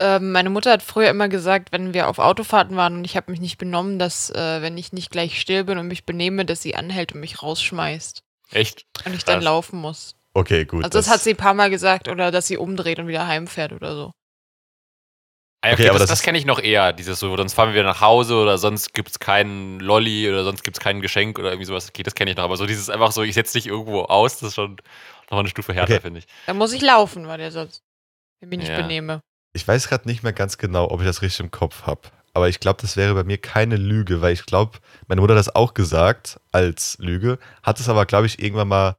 [0.00, 3.30] Ähm, meine Mutter hat früher immer gesagt, wenn wir auf Autofahrten waren und ich habe
[3.30, 6.62] mich nicht benommen, dass äh, wenn ich nicht gleich still bin und mich benehme, dass
[6.62, 8.86] sie anhält und mich rausschmeißt Echt?
[9.04, 9.44] und ich dann Krass.
[9.44, 10.16] laufen muss.
[10.34, 10.84] Okay, gut.
[10.84, 13.72] Also das, hat sie ein paar Mal gesagt oder dass sie umdreht und wieder heimfährt
[13.72, 14.12] oder so.
[15.64, 17.68] Ah, Okay, okay, aber das, das das kenne ich noch eher, dieses so, sonst fahren
[17.68, 21.00] wir wieder nach Hause oder sonst gibt es keinen Lolli oder sonst gibt es kein
[21.00, 21.88] Geschenk oder irgendwie sowas.
[21.88, 24.38] Okay, das kenne ich noch, aber so dieses einfach so, ich setze dich irgendwo aus,
[24.40, 24.78] das ist schon
[25.30, 26.00] noch eine Stufe härter, Okay.
[26.00, 26.26] finde ich.
[26.46, 27.82] Da muss ich laufen, weil der sonst
[28.40, 28.82] wenn ich mich nicht Ja.
[28.82, 29.20] benehme.
[29.54, 32.00] Ich weiß gerade nicht mehr ganz genau, ob ich das richtig im Kopf habe.
[32.34, 35.38] Aber ich glaube, das wäre bei mir keine Lüge, weil ich glaube, meine Mutter hat
[35.38, 38.96] das auch gesagt als Lüge, hat es aber, glaube ich, irgendwann mal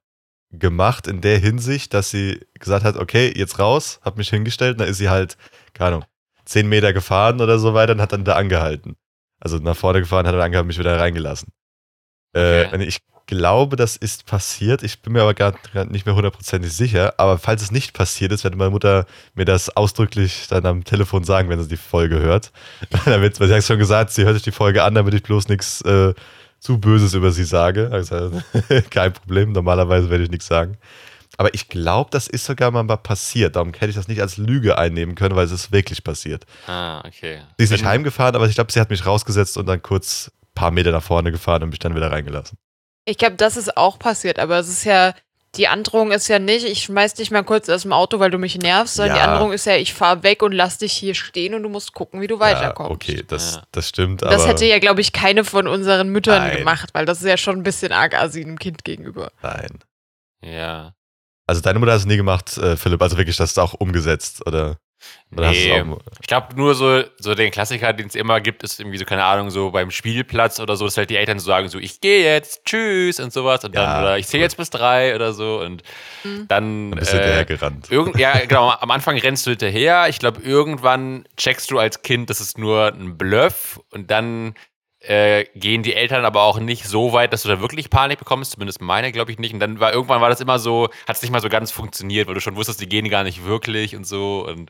[0.54, 4.82] gemacht in der Hinsicht, dass sie gesagt hat, okay, jetzt raus, hat mich hingestellt, und
[4.82, 5.38] dann ist sie halt,
[5.74, 6.06] keine Ahnung,
[6.46, 8.96] zehn Meter gefahren oder so weiter und hat dann da angehalten.
[9.40, 11.50] Also nach vorne gefahren, hat dann angehalten, mich wieder reingelassen.
[12.36, 12.76] Äh, Okay.
[12.76, 14.84] und ich glaube, das ist passiert.
[14.84, 15.58] Ich bin mir aber gerade
[15.92, 17.14] nicht mehr hundertprozentig sicher.
[17.18, 21.24] Aber falls es nicht passiert ist, werde meine Mutter mir das ausdrücklich dann am Telefon
[21.24, 22.52] sagen, wenn sie die Folge hört.
[23.06, 25.48] damit, weil sie hat schon gesagt, sie hört sich die Folge an, damit ich bloß
[25.48, 26.14] nichts äh,
[26.64, 27.90] zu Böses über sie sage.
[27.92, 28.42] Also,
[28.90, 30.78] kein Problem, normalerweise werde ich nichts sagen.
[31.36, 33.58] Aber ich glaube, das ist sogar mal passiert.
[33.58, 36.46] Darum hätte ich das nicht als Lüge einnehmen können, weil es ist wirklich passiert.
[36.68, 37.42] Ah, okay.
[37.58, 40.54] Sie ist nicht heimgefahren, aber ich glaube, sie hat mich rausgesetzt und dann kurz ein
[40.56, 42.58] paar Meter nach vorne gefahren und mich dann wieder reingelassen.
[43.04, 45.14] Ich glaube, das ist auch passiert, aber es ist ja,
[45.56, 48.38] die Androhung ist ja nicht, ich schmeiß dich mal kurz aus dem Auto, weil du
[48.40, 49.24] mich nervst, sondern Ja.
[49.24, 51.94] die Androhung ist ja, ich fahr weg und lass dich hier stehen und du musst
[51.94, 52.90] gucken, wie du weiterkommst.
[52.90, 53.64] Ja, okay, das, Ja.
[53.72, 54.22] das stimmt.
[54.24, 56.58] Das hätte ja, glaube ich, keine von unseren Müttern Nein.
[56.58, 59.32] gemacht, weil das ist ja schon ein bisschen arg assi einem Kind gegenüber.
[59.44, 59.80] Nein.
[60.44, 60.94] Ja.
[61.46, 63.02] Also deine Mutter hat es nie gemacht, äh, Philipp.
[63.02, 64.78] Also wirklich, das ist auch umgesetzt, oder?
[65.32, 65.82] Du Nee.
[65.82, 69.06] auch, Ich glaube, nur so, so den Klassiker, den es immer gibt, ist irgendwie so,
[69.06, 72.02] keine Ahnung, so beim Spielplatz oder so, dass halt die Eltern so sagen, so, ich
[72.02, 73.64] gehe jetzt, tschüss und sowas.
[73.64, 75.60] Und dann, Ja, oder ich zähle jetzt bis drei oder so.
[75.60, 75.84] Und
[76.24, 76.48] Mhm.
[76.48, 76.90] dann.
[76.92, 77.92] ein bisschen äh, hinterher gerannt.
[77.92, 78.70] Irgend, ja, genau.
[78.70, 80.08] Am Anfang rennst du hinterher.
[80.10, 83.80] Ich glaube, irgendwann checkst du als Kind, das ist nur ein Bluff.
[83.92, 84.54] Und dann
[85.06, 88.52] äh, gehen die Eltern aber auch nicht so weit, dass du da wirklich Panik bekommst.
[88.54, 89.54] Zumindest meine, glaube ich, nicht.
[89.54, 92.28] Und dann war irgendwann war das immer so, hat es nicht mal so ganz funktioniert,
[92.28, 94.46] weil du schon wusstest, die gehen gar nicht wirklich und so.
[94.48, 94.70] Und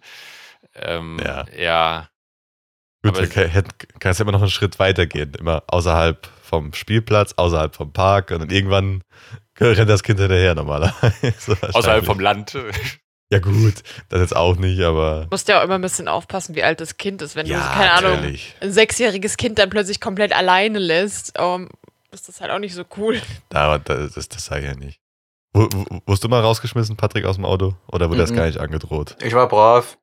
[0.76, 1.46] ähm, Ja.
[1.58, 2.10] ja.
[3.04, 5.34] Gut, aber- du kann- hätt- kannst immer noch einen Schritt weiter gehen.
[5.38, 9.04] Immer außerhalb vom Spielplatz, außerhalb vom Park und dann irgendwann
[9.60, 11.58] rennt das Kind hinterher normalerweise.
[11.74, 12.58] Außerhalb vom Land.
[13.34, 16.54] Ja gut, das jetzt auch nicht, aber Du musst ja auch immer ein bisschen aufpassen,
[16.56, 17.36] wie alt das Kind ist.
[17.36, 18.56] Wenn ja, du, keine Ahnung, natürlich.
[18.62, 21.70] ein sechsjähriges Kind dann plötzlich komplett alleine lässt, ähm,
[22.12, 23.20] ist das halt auch nicht so cool.
[23.50, 25.00] Da, das, das, das sage ich ja nicht.
[25.56, 25.68] W
[26.06, 27.76] wurdest du mal rausgeschmissen, Patrick, aus dem Auto?
[27.92, 28.36] Oder wurde das Mhm.
[28.36, 29.16] gar nicht angedroht?
[29.24, 29.98] Ich war brav.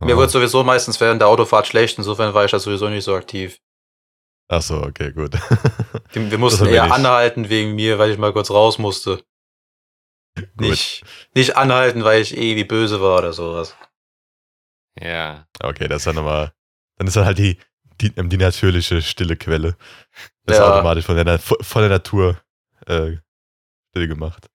[0.00, 0.18] Mir Ah.
[0.18, 3.58] wird sowieso meistens während der Autofahrt schlecht, insofern war ich da sowieso nicht so aktiv.
[4.48, 5.32] Ach so, okay, gut.
[6.12, 9.22] Wir mussten Das eher anhalten wegen mir, weil ich mal kurz raus musste.
[10.58, 13.76] Nicht, nicht anhalten, weil ich eh wie böse war oder sowas.
[15.00, 15.46] ja.
[15.62, 16.52] Okay, das ist dann nochmal.
[16.96, 17.58] Dann ist dann halt die,
[18.00, 19.76] die, ähm, die natürliche stille Quelle.
[20.44, 20.72] Das ist Ja.
[20.72, 22.40] automatisch von der, von der Natur
[22.86, 23.16] äh,
[23.90, 24.48] still gemacht.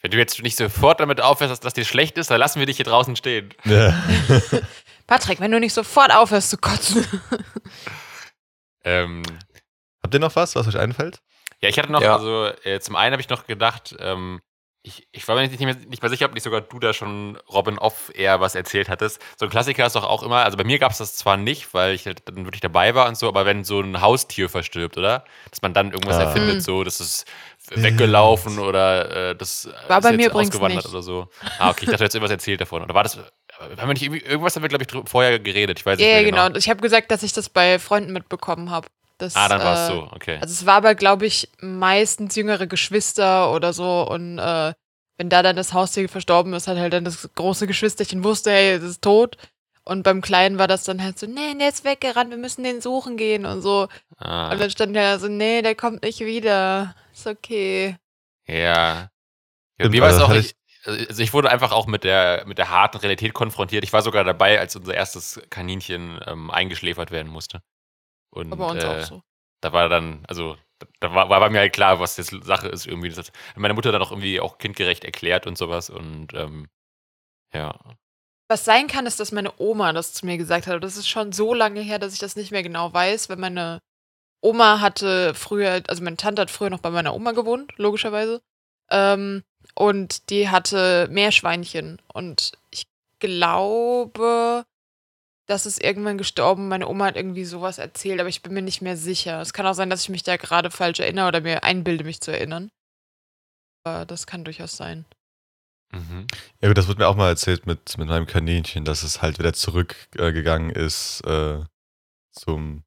[0.00, 2.66] Wenn du jetzt nicht sofort damit aufhörst, dass das dir schlecht ist, dann lassen wir
[2.66, 3.52] dich hier draußen stehen.
[3.64, 3.92] Ja.
[5.06, 7.04] Patrick, wenn du nicht sofort aufhörst zu kotzen.
[8.84, 9.22] Ähm,
[10.02, 11.20] Habt ihr noch was, was euch einfällt?
[11.60, 12.14] ja, ich hatte noch, Ja.
[12.16, 14.40] also äh, zum einen habe ich noch gedacht, ähm,
[14.88, 17.36] ich, ich war mir nicht mehr, nicht mehr sicher, ob nicht sogar du da schon
[17.52, 19.20] Robin Off eher was erzählt hattest.
[19.38, 21.74] So ein Klassiker ist doch auch immer, also bei mir gab es das zwar nicht,
[21.74, 24.96] weil ich halt dann wirklich dabei war und so, aber wenn so ein Haustier verstirbt,
[24.98, 25.24] oder?
[25.50, 26.22] Dass man dann irgendwas Ah.
[26.24, 26.60] erfindet, Mhm.
[26.60, 27.24] so, das ist
[27.70, 30.92] weggelaufen oder äh, das War ist bei jetzt mir ausgewandert nicht.
[30.94, 31.28] oder so.
[31.58, 32.82] Ah, okay, ich dachte, du hättest irgendwas erzählt davon.
[32.82, 35.86] Oder war das, haben wir nicht irgendwie, irgendwas haben wir, glaube ich, vorher geredet, ich
[35.86, 36.36] weiß Ja, nicht ja, mehr genau.
[36.44, 36.46] genau.
[36.54, 38.88] Und Ich habe gesagt, dass ich das bei Freunden mitbekommen habe.
[39.34, 40.38] Ah, dann war es äh, so, okay.
[40.40, 44.08] Also es war aber, glaube ich, meistens jüngere Geschwister oder so.
[44.08, 44.72] Und äh,
[45.16, 48.72] wenn da dann das Haustier verstorben ist, hat halt dann das große Geschwisterchen wusste, hey,
[48.74, 49.36] es ist tot.
[49.84, 52.80] Und beim Kleinen war das dann halt so, nee, der ist weggerannt, wir müssen den
[52.80, 53.88] suchen gehen und so.
[54.18, 54.52] Ah.
[54.52, 56.94] Und dann stand er so, nee, der kommt nicht wieder.
[57.12, 57.96] Ist okay.
[58.46, 59.08] Ja.
[59.78, 60.54] ja mir war es auch, ich,
[60.84, 63.82] also ich wurde einfach auch mit der, mit der harten Realität konfrontiert.
[63.82, 67.60] Ich war sogar dabei, als unser erstes Kaninchen ähm, eingeschläfert werden musste.
[68.30, 69.22] Und Aber uns äh, auch so.
[69.60, 70.56] da war dann, also
[71.00, 73.08] da war, war bei mir halt klar, was jetzt Sache ist irgendwie.
[73.08, 75.90] Das hat meine Mutter dann auch irgendwie auch kindgerecht erklärt und sowas.
[75.90, 76.68] Und ähm,
[77.52, 77.78] ja.
[78.48, 80.82] Was sein kann, ist, dass meine Oma das zu mir gesagt hat.
[80.82, 83.80] Das ist schon so lange her, dass ich das nicht mehr genau weiß, weil meine
[84.40, 88.40] Oma hatte früher, also meine Tante hat früher noch bei meiner Oma gewohnt, logischerweise.
[88.90, 89.42] Ähm,
[89.74, 92.00] und die hatte Meerschweinchen.
[92.12, 92.86] Und ich
[93.18, 94.64] glaube,
[95.48, 96.68] das ist irgendwann gestorben.
[96.68, 99.40] Meine Oma hat irgendwie sowas erzählt, aber ich bin mir nicht mehr sicher.
[99.40, 102.20] Es kann auch sein, dass ich mich da gerade falsch erinnere oder mir einbilde, mich
[102.20, 102.70] zu erinnern.
[103.84, 105.04] Aber das kann durchaus sein.
[105.92, 106.26] Mhm.
[106.60, 109.38] Ja gut, das wurde mir auch mal erzählt mit, mit meinem Kaninchen, dass es halt
[109.38, 111.60] wieder zurückgegangen äh, ist äh,
[112.32, 112.82] zum,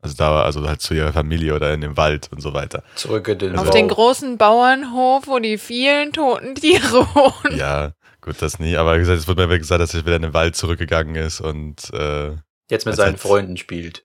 [0.00, 2.82] also da, also halt zu ihrer Familie oder in den Wald und so weiter.
[2.94, 3.76] Zurück in den Also- Auf Bau.
[3.76, 7.58] den großen Bauernhof, wo die vielen toten Tiere wohnen.
[7.58, 10.22] Ja, gut, das nie, aber wie gesagt, es wurde mir gesagt, dass es wieder in
[10.22, 12.36] den Wald zurückgegangen ist und äh,
[12.70, 14.04] Jetzt mit seinen Freunden spielt.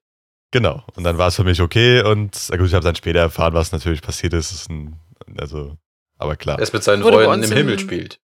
[0.52, 0.84] genau.
[0.96, 3.54] Und dann war es für mich okay und na gut, ich habe dann später erfahren,
[3.54, 4.52] was natürlich passiert ist.
[4.52, 5.00] ist ein,
[5.38, 5.78] also,
[6.18, 8.20] aber klar, Jetzt mit seinen Freunden im Himmel im- spielt.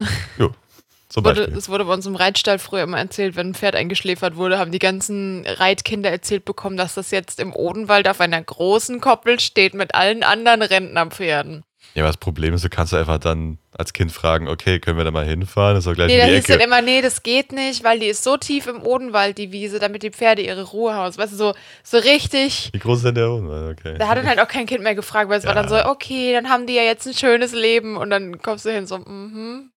[1.08, 4.36] zum Wurde, das wurde bei uns im Reitstall früher immer erzählt, wenn ein Pferd eingeschläfert
[4.36, 9.00] wurde, haben die ganzen Reitkinder erzählt bekommen, dass das jetzt im Odenwald auf einer großen
[9.00, 11.64] Koppel steht mit allen anderen Rentnerpferden.
[11.94, 15.04] Ja, aber das Problem ist, du kannst einfach dann als Kind fragen, okay, können wir
[15.04, 15.74] da mal hinfahren?
[15.74, 16.64] Das ist doch gleich Nee, in da die hieß dann Ecke.
[16.66, 20.02] immer, nee, das geht nicht, weil die ist so tief im Odenwald, die Wiese, damit
[20.04, 21.16] die Pferde ihre Ruhe haben.
[21.16, 22.70] Weißt du, so, so richtig.
[22.72, 23.48] Wie groß ist denn der Hund?
[23.48, 23.96] Okay.
[23.98, 25.88] Da hat dann halt auch kein Kind mehr gefragt, weil es war dann so, Ja.
[25.90, 28.98] okay, dann haben die ja jetzt ein schönes Leben und dann kommst du hin so,
[28.98, 29.72] mhm.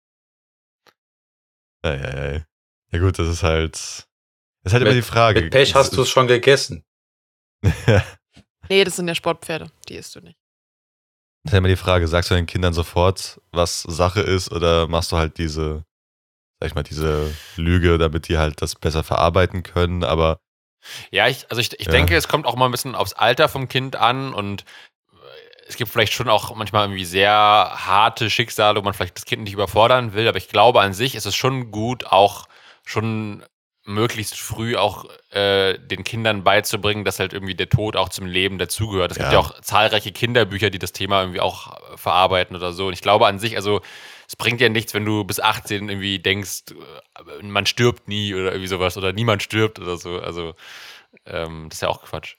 [1.85, 2.41] Ja, ja, ja.
[2.91, 4.05] ja gut, das ist halt, das
[4.65, 5.41] ist halt Mit- immer die Frage.
[5.41, 6.83] Mit Pech hast du es schon gegessen.
[7.87, 8.03] ja.
[8.69, 10.37] Nee, das sind ja Sportpferde, die isst du nicht.
[11.43, 14.87] Das ist ja immer die Frage, sagst du den Kindern sofort, was Sache ist, oder
[14.87, 15.83] machst du halt diese,
[16.59, 20.39] sag ich mal, diese Lüge, damit die halt das besser verarbeiten können, aber
[21.11, 21.91] Ja, ich, also ich, ich Ja.
[21.93, 24.63] denke, es kommt auch mal ein bisschen aufs Alter vom Kind an und
[25.11, 25.15] äh,
[25.67, 29.43] es gibt vielleicht schon auch manchmal irgendwie sehr harte Schicksale, wo man vielleicht das Kind
[29.43, 32.47] nicht überfordern will, aber ich glaube an sich ist es schon gut, auch
[32.85, 33.43] schon
[33.85, 38.57] möglichst früh auch äh, den Kindern beizubringen, dass halt irgendwie der Tod auch zum Leben
[38.57, 39.11] dazugehört.
[39.11, 39.33] Es gibt Ja.
[39.33, 42.87] ja auch zahlreiche Kinderbücher, die das Thema irgendwie auch verarbeiten oder so.
[42.87, 43.81] Und ich glaube an sich, also
[44.27, 48.51] es bringt ja nichts, wenn du bis 18 irgendwie denkst, äh, man stirbt nie oder
[48.51, 50.17] irgendwie sowas oder niemand stirbt oder so.
[50.19, 50.55] Also
[51.25, 52.35] ähm, das ist ja auch Quatsch.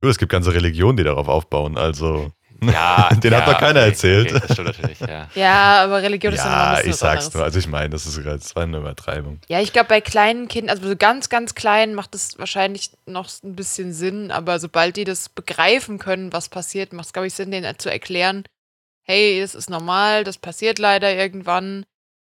[0.00, 2.32] es gibt ganze Religionen, die darauf aufbauen, also
[2.64, 4.30] Ja, den hat ja, noch keiner okay, erzählt.
[4.30, 5.28] Okay, das stimmt natürlich, ja.
[5.34, 7.34] Ja, aber Religion ist ein ja, bisschen ich was sag's anderes.
[7.34, 9.40] nur, also ich meine, das ist das war eine Übertreibung.
[9.48, 13.28] Ja, ich glaube, bei kleinen Kindern, also so ganz, ganz klein, macht es wahrscheinlich noch
[13.44, 17.34] ein bisschen Sinn, aber sobald die das begreifen können, was passiert, macht es, glaube ich,
[17.34, 18.42] Sinn, denen zu erklären,
[19.02, 21.84] hey, das ist normal, das passiert leider irgendwann.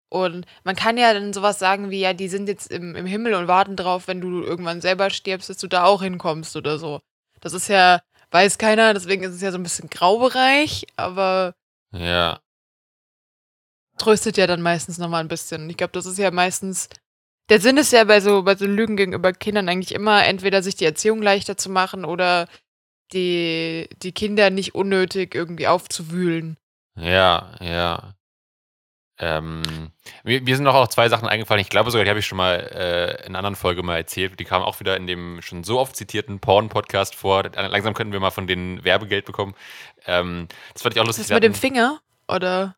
[0.08, 3.34] Und man kann ja dann sowas sagen wie, ja, die sind jetzt im, im Himmel
[3.34, 7.00] und warten drauf, wenn du irgendwann selber stirbst, dass du da auch hinkommst oder so.
[7.40, 11.54] Das ist ja, weiß keiner, deswegen ist es ja so ein bisschen Graubereich, aber
[11.92, 12.40] Ja,
[13.98, 15.68] tröstet ja dann meistens nochmal ein bisschen.
[15.70, 16.88] Ich glaube, das ist ja meistens.
[17.48, 20.74] Der Sinn ist ja bei so, bei so Lügen gegenüber Kindern eigentlich immer, entweder sich
[20.76, 22.48] die Erziehung leichter zu machen oder
[23.12, 26.56] die, die Kinder nicht unnötig irgendwie aufzuwühlen.
[26.96, 28.15] ja, ja.
[29.18, 29.92] Ähm,
[30.24, 31.60] mir, mir sind noch auch zwei Sachen eingefallen.
[31.60, 34.38] Ich glaube sogar, die habe ich schon mal äh, in einer anderen Folge mal erzählt.
[34.38, 37.44] Die kamen auch wieder in dem schon so oft zitierten Porn-Podcast vor.
[37.54, 39.54] Langsam könnten wir mal von denen Werbegeld bekommen.
[40.06, 41.24] Ähm, das fand ich auch Ist lustig.
[41.24, 42.00] das Wir mit dem Finger?
[42.28, 42.76] Oder?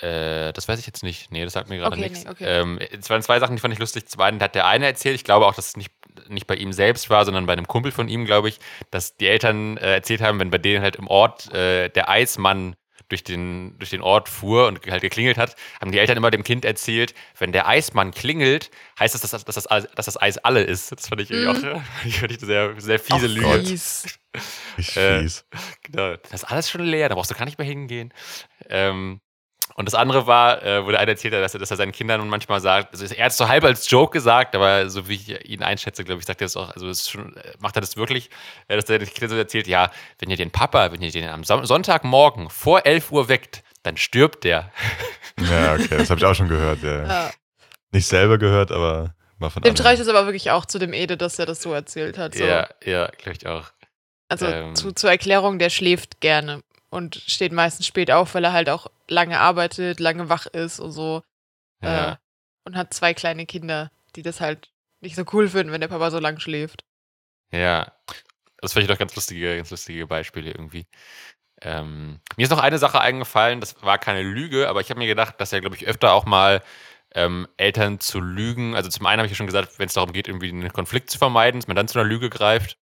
[0.00, 1.30] Äh, das weiß ich jetzt nicht.
[1.30, 2.24] Nee, das sagt mir gerade Okay, nichts.
[2.24, 2.44] nee, okay.
[2.44, 4.06] Ähm, es waren zwei Sachen, die fand ich lustig.
[4.08, 5.92] Zum einen hat der eine erzählt, ich glaube auch, dass es nicht,
[6.28, 8.58] nicht bei ihm selbst war, sondern bei einem Kumpel von ihm, glaube ich,
[8.90, 12.74] dass die Eltern äh, erzählt haben, wenn bei denen halt im Ort äh, der Eismann
[13.14, 16.42] durch den, durch den Ort fuhr und halt geklingelt hat, haben die Eltern immer dem
[16.44, 20.20] Kind erzählt, wenn der Eismann klingelt, heißt das, dass das, dass das, Eis- dass das
[20.20, 20.92] Eis alle ist.
[20.92, 21.76] Das fand ich irgendwie Mhm.
[21.76, 23.60] auch ich fand ich eine sehr, sehr fiese Ach, Lüge.
[23.64, 24.18] fies.
[24.96, 25.44] Äh, fies.
[25.84, 26.16] Genau.
[26.16, 28.12] Das ist alles schon leer, da brauchst du gar nicht mehr hingehen.
[28.68, 29.20] Ähm,
[29.76, 31.92] und das andere war, äh, wo der eine erzählt hat, dass er, dass er seinen
[31.92, 35.08] Kindern nun manchmal sagt, also er hat es so halb als Joke gesagt, aber so
[35.08, 37.52] wie ich ihn einschätze, glaube ich, sagt er das auch, also es ist schon, äh,
[37.58, 38.30] macht er das wirklich,
[38.68, 41.28] äh, dass er den Kindern so erzählt, ja, wenn ihr den Papa, wenn ihr den
[41.28, 44.70] am Son- Sonntagmorgen vor 11 Uhr weckt, dann stirbt der.
[45.50, 46.80] Ja, okay, das habe ich auch schon gehört.
[46.84, 47.06] Ja.
[47.08, 47.30] Ja.
[47.90, 49.86] Nicht selber gehört, aber mal von Dem anderen.
[49.88, 52.36] reicht es aber wirklich auch zu dem Ede, dass er das so erzählt hat.
[52.36, 52.44] So.
[52.44, 53.72] Ja, ja, glaube ich auch.
[54.28, 54.76] Also ähm.
[54.76, 56.60] zu, zur Erklärung, der schläft gerne
[56.94, 60.92] und steht meistens spät auf, weil er halt auch lange arbeitet, lange wach ist und
[60.92, 61.24] so.
[61.82, 62.12] Ja.
[62.12, 62.16] Äh,
[62.64, 66.12] und hat zwei kleine Kinder, die das halt nicht so cool finden, wenn der Papa
[66.12, 66.84] so lang schläft.
[67.50, 67.92] Ja,
[68.58, 70.86] das fand ich doch ganz lustige, ganz lustige Beispiele irgendwie.
[71.60, 75.08] Ähm, mir ist noch eine Sache eingefallen, das war keine Lüge, aber ich habe mir
[75.08, 76.62] gedacht, dass ja, glaube ich, öfter auch mal
[77.12, 80.12] ähm, Eltern zu lügen, also zum einen habe ich ja schon gesagt, wenn es darum
[80.12, 82.78] geht, irgendwie einen Konflikt zu vermeiden, dass man dann zu einer Lüge greift.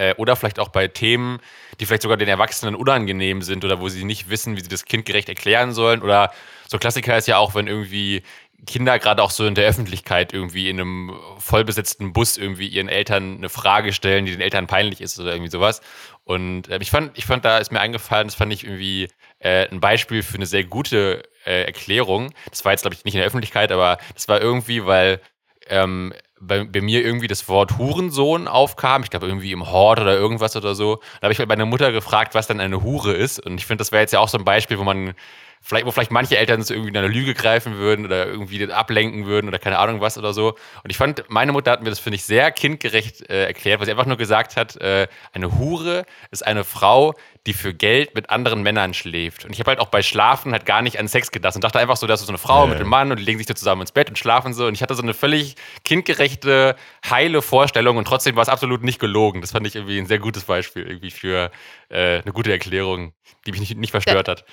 [0.00, 1.40] Äh, oder vielleicht auch bei Themen,
[1.78, 4.86] die vielleicht sogar den Erwachsenen unangenehm sind oder wo sie nicht wissen, wie sie das
[4.86, 6.00] kindgerecht erklären sollen.
[6.00, 6.32] Oder
[6.68, 8.22] so Klassiker ist ja auch, wenn irgendwie
[8.66, 13.36] Kinder gerade auch so in der Öffentlichkeit irgendwie in einem vollbesetzten Bus irgendwie ihren Eltern
[13.36, 15.82] eine Frage stellen, die den Eltern peinlich ist oder irgendwie sowas.
[16.24, 19.08] Und äh, ich fand, ich fand, da ist mir eingefallen, das fand ich irgendwie
[19.38, 22.32] äh, ein Beispiel für eine sehr gute äh, Erklärung.
[22.48, 25.20] Das war jetzt, glaube ich, nicht in der Öffentlichkeit, aber das war irgendwie, weil
[25.68, 29.02] ähm, bei, bei mir irgendwie das Wort Hurensohn aufkam.
[29.02, 30.96] Ich glaube, irgendwie im Hort oder irgendwas oder so.
[31.20, 33.38] Da habe ich meine Mutter gefragt, was denn eine Hure ist.
[33.44, 35.14] Und ich finde, das wäre jetzt ja auch so ein Beispiel, wo man
[35.62, 38.70] vielleicht, wo vielleicht manche Eltern so irgendwie in eine Lüge greifen würden oder irgendwie das
[38.70, 40.56] ablenken würden oder keine Ahnung was oder so.
[40.82, 43.86] Und ich fand, meine Mutter hat mir das, finde ich, sehr kindgerecht äh, erklärt, weil
[43.86, 47.14] sie einfach nur gesagt hat, äh, eine Hure ist eine Frau,
[47.46, 49.44] die für Geld mit anderen Männern schläft.
[49.44, 51.78] Und ich habe halt auch bei Schlafen halt gar nicht an Sex gedacht und dachte
[51.78, 52.70] einfach so, das ist so eine Frau Ja.
[52.70, 54.66] mit einem Mann und die legen sich so zusammen ins Bett und schlafen so.
[54.66, 56.76] Und ich hatte so eine völlig kindgerechte,
[57.08, 59.40] heile Vorstellung und trotzdem war es absolut nicht gelogen.
[59.40, 61.50] Das fand ich irgendwie ein sehr gutes Beispiel irgendwie für
[61.90, 63.12] äh, eine gute Erklärung,
[63.46, 64.44] die mich nicht, nicht verstört hat.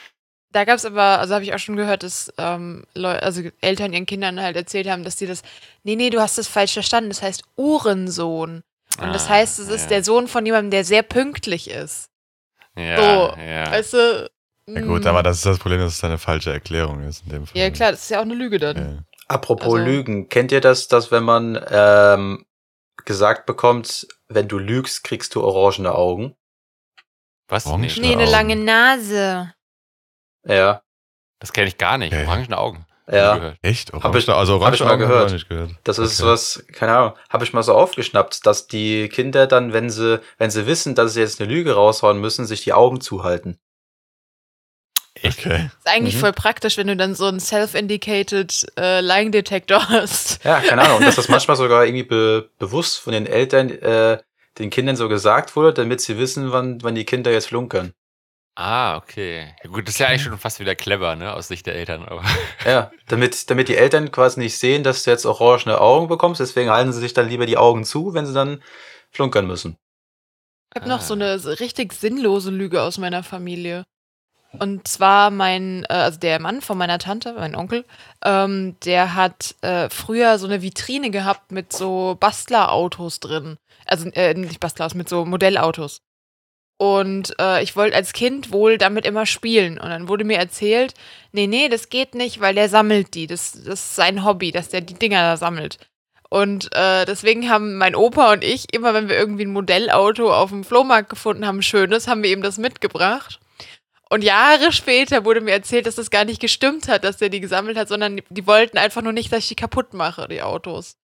[0.51, 3.91] Da gab es aber, also habe ich auch schon gehört, dass ähm, Leu also Eltern
[3.93, 5.41] ihren Kindern halt erzählt haben, dass die das,
[5.83, 8.63] nee, nee, du hast das falsch verstanden, das heißt Uhrensohn.
[9.01, 9.88] Und das Ah, heißt, es ist ja.
[9.89, 12.10] der Sohn von jemandem, der sehr pünktlich ist.
[12.77, 13.71] Ja, So, ja.
[13.71, 14.29] Weißt du?
[14.69, 17.29] Ja gut, mm, aber das ist das Problem, dass es eine falsche Erklärung ist in
[17.29, 17.57] dem Fall.
[17.62, 18.77] Ja, klar, das ist ja auch eine Lüge dann.
[18.77, 19.03] Ja.
[19.27, 22.45] Apropos Also- Lügen, kennt ihr das, dass wenn man ähm,
[23.05, 26.36] gesagt bekommt, wenn du lügst, kriegst du orangene Augen?
[27.49, 27.65] Was?
[27.65, 27.99] Orange?
[27.99, 28.31] Nee, Nee, eine Augen.
[28.31, 29.53] lange Nase.
[30.47, 30.81] Ja,
[31.39, 32.13] das kenne ich gar nicht.
[32.13, 32.25] Okay.
[32.25, 32.86] Orangene Augen.
[33.12, 33.53] ja.
[33.62, 33.93] Echt?
[33.93, 35.31] Hab Orange, ich- also hab Orange ich mal Augen hab gehört.
[35.31, 35.71] nicht gehört.
[35.83, 36.29] Das ist Okay.
[36.29, 40.49] was, keine Ahnung, habe ich mal so aufgeschnappt, dass die Kinder dann, wenn sie, wenn
[40.51, 43.60] sie wissen, dass sie jetzt eine Lüge raushauen müssen, sich die Augen zuhalten.
[45.23, 45.71] Okay.
[45.79, 46.19] Ist eigentlich Mhm.
[46.19, 50.43] voll praktisch, wenn du dann so einen self-indicated äh, Lying Detector hast.
[50.43, 50.97] Ja, keine Ahnung.
[50.97, 54.19] Und dass das manchmal sogar irgendwie be bewusst von den Eltern äh,
[54.60, 57.93] den Kindern so gesagt wurde, damit sie wissen, wann, wann die Kinder jetzt flunkern.
[58.59, 59.53] Ah, okay.
[59.63, 62.05] Ja, gut, das ist ja eigentlich schon fast wieder clever, ne, aus Sicht der Eltern.
[62.05, 62.23] Aber
[62.65, 66.71] Ja, damit, damit die Eltern quasi nicht sehen, dass du jetzt orangene Augen bekommst, deswegen
[66.71, 68.63] halten sie sich dann lieber die Augen zu, wenn sie dann
[69.11, 69.77] flunkern müssen.
[70.73, 71.03] Ich habe noch Ah.
[71.03, 73.83] so eine richtig sinnlose Lüge aus meiner Familie.
[74.57, 77.85] Und zwar mein, äh, also der Mann von meiner Tante, mein Onkel,
[78.25, 83.57] ähm, der hat äh, früher so eine Vitrine gehabt mit so Bastlerautos drin.
[83.85, 86.01] Also äh, nicht Bastlerautos, mit so Modellautos.
[86.77, 89.79] Und äh, ich wollte als Kind wohl damit immer spielen.
[89.79, 90.93] Und dann wurde mir erzählt,
[91.31, 93.25] nee, nee, das geht nicht, weil der sammelt die.
[93.25, 95.79] Das, das ist sein Hobby, dass der die Dinger da sammelt.
[96.29, 100.49] Und äh, deswegen haben mein Opa und ich, immer wenn wir irgendwie ein Modellauto auf
[100.49, 103.39] dem Flohmarkt gefunden haben, schönes, haben wir ihm das mitgebracht.
[104.09, 107.41] Und Jahre später wurde mir erzählt, dass das gar nicht gestimmt hat, dass der die
[107.41, 110.41] gesammelt hat, sondern die, die wollten einfach nur nicht, dass ich die kaputt mache, die
[110.41, 110.97] Autos.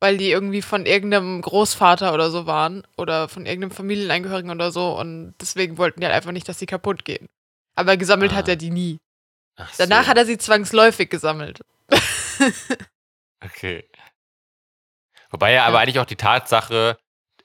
[0.00, 4.96] Weil die irgendwie von irgendeinem Großvater oder so waren oder von irgendeinem Familienangehörigen oder so
[4.98, 7.26] und deswegen wollten die halt einfach nicht, dass sie kaputt gehen.
[7.74, 8.36] Aber gesammelt Ah.
[8.36, 8.98] hat er die nie.
[9.56, 10.08] Ach Danach so.
[10.10, 11.60] hat er sie zwangsläufig gesammelt.
[13.44, 13.84] Okay.
[15.30, 16.98] Wobei ja aber eigentlich auch die Tatsache,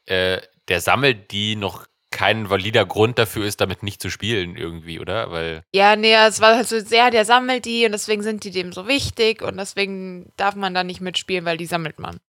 [0.05, 4.99] äh, der sammelt die noch kein valider Grund dafür ist, damit nicht zu spielen irgendwie,
[4.99, 5.31] oder?
[5.31, 8.51] Weil, Ja, nee, es war halt so sehr, der sammelt die und deswegen sind die
[8.51, 12.19] dem so wichtig und deswegen darf man da nicht mitspielen, weil die sammelt man.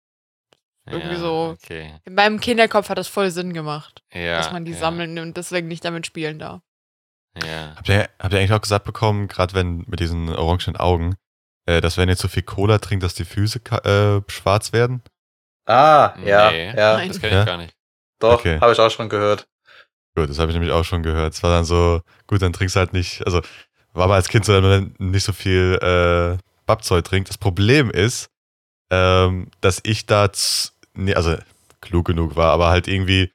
[0.87, 1.57] Irgendwie ja, so.
[1.61, 1.93] Okay.
[2.05, 5.35] In meinem Kinderkopf hat das voll Sinn gemacht, Ja, dass man die ja, sammeln und
[5.37, 6.61] deswegen nicht damit spielen darf.
[7.43, 7.73] Ja.
[7.75, 11.15] Habt ihr, habt ihr eigentlich auch gesagt bekommen, gerade wenn mit diesen orangenen Augen,
[11.65, 15.01] äh, dass wenn ihr zu viel Cola trinkt, dass die Füße äh, schwarz werden?
[15.65, 16.67] Ah, ja, Nee.
[16.75, 17.07] ja, Nein.
[17.09, 17.39] Das kenne Ja.
[17.41, 17.75] ich gar nicht.
[18.19, 18.59] doch, Okay.
[18.61, 19.47] habe ich auch schon gehört.
[20.15, 21.33] Gut, das habe ich nämlich auch schon gehört.
[21.33, 23.41] Es war dann so, gut, dann trinkst du halt nicht, also
[23.93, 27.27] war mal als Kind so, dass man nicht so viel äh, Babzeug trinkt.
[27.29, 28.29] Das Problem ist,
[28.91, 30.29] ähm, dass ich da,
[30.95, 31.35] nee, also
[31.81, 33.31] klug genug war, aber halt irgendwie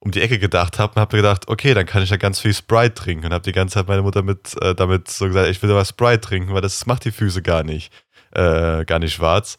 [0.00, 2.54] um die Ecke gedacht habe und habe gedacht, okay, dann kann ich ja ganz viel
[2.54, 5.62] Sprite trinken und habe die ganze Zeit meine Mutter mit äh, damit so gesagt, ich
[5.62, 7.92] will aber Sprite trinken, weil das macht die Füße gar nicht,
[8.32, 9.58] äh, gar nicht schwarz.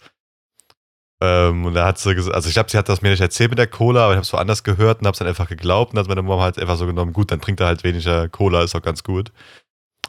[1.21, 3.49] Ähm, und da hat sie gesagt, also ich glaube, sie hat das mir nicht erzählt
[3.51, 5.93] mit der Cola, aber ich habe es woanders gehört und habe es dann einfach geglaubt
[5.93, 8.63] und hat meine Mama halt einfach so genommen, gut, dann trinkt er halt weniger Cola,
[8.63, 9.31] ist auch ganz gut.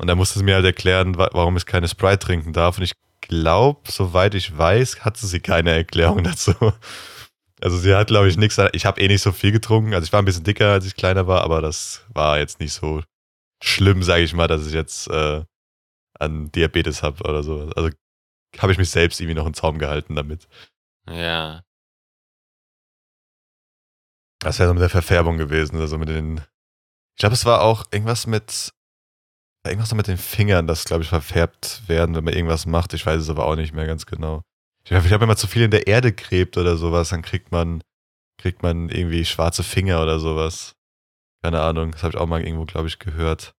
[0.00, 2.78] Und dann musste sie mir halt erklären, wa- warum ich keine Sprite trinken darf.
[2.78, 2.92] Und ich
[3.22, 6.54] glaube, soweit ich weiß, hatte sie keine Erklärung dazu.
[7.64, 8.58] Also sie hat, glaube ich, nichts.
[8.74, 9.94] Ich habe eh nicht so viel getrunken.
[9.94, 12.74] Also ich war ein bisschen dicker, als ich kleiner war, aber das war jetzt nicht
[12.74, 13.02] so
[13.62, 15.42] schlimm, sage ich mal, dass ich jetzt äh,
[16.18, 17.70] an Diabetes habe oder so.
[17.74, 17.88] Also
[18.58, 20.46] habe ich mich selbst irgendwie noch in Zaum gehalten damit.
[21.08, 21.62] Ja.
[24.40, 25.78] Das wäre so mit der Verfärbung gewesen.
[25.80, 26.42] Also mit den.
[27.16, 28.74] Ich glaube, es war auch irgendwas mit.
[29.66, 32.92] Irgendwas noch mit den Fingern, das, glaube ich, verfärbt werden, wenn man irgendwas macht.
[32.92, 34.42] Ich weiß es aber auch nicht mehr ganz genau.
[34.84, 37.82] Ich glaube, wenn man zu viel in der Erde gräbt oder sowas, dann kriegt man,
[38.40, 40.74] kriegt man irgendwie schwarze Finger oder sowas.
[41.42, 43.54] Keine Ahnung, das habe ich auch mal irgendwo, glaube ich, gehört.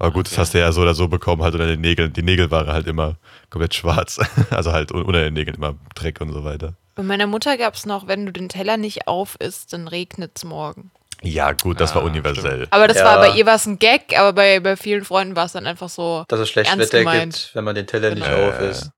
[0.00, 0.40] Aber gut, das Okay.
[0.40, 2.12] hast du ja so oder so bekommen, halt unter den Nägeln.
[2.12, 3.16] Die Nägel waren halt immer
[3.50, 4.18] komplett schwarz.
[4.50, 6.74] Also halt un- unter den Nägeln immer Dreck und so weiter.
[6.94, 10.32] Bei meiner Mutter gab es noch, wenn du den Teller nicht auf isst, dann regnet
[10.36, 10.90] es morgen.
[11.22, 12.68] Ja, gut, das war Ah, universell.
[12.70, 13.04] Aber das Ja.
[13.04, 15.66] war bei ihr war es ein Gag, aber bei, bei vielen Freunden war es dann
[15.66, 16.24] einfach so.
[16.28, 17.34] Dass es schlecht Ernst Wetter gemeint.
[17.34, 18.48] gibt, wenn man den Teller nicht Genau.
[18.50, 18.90] auf ist.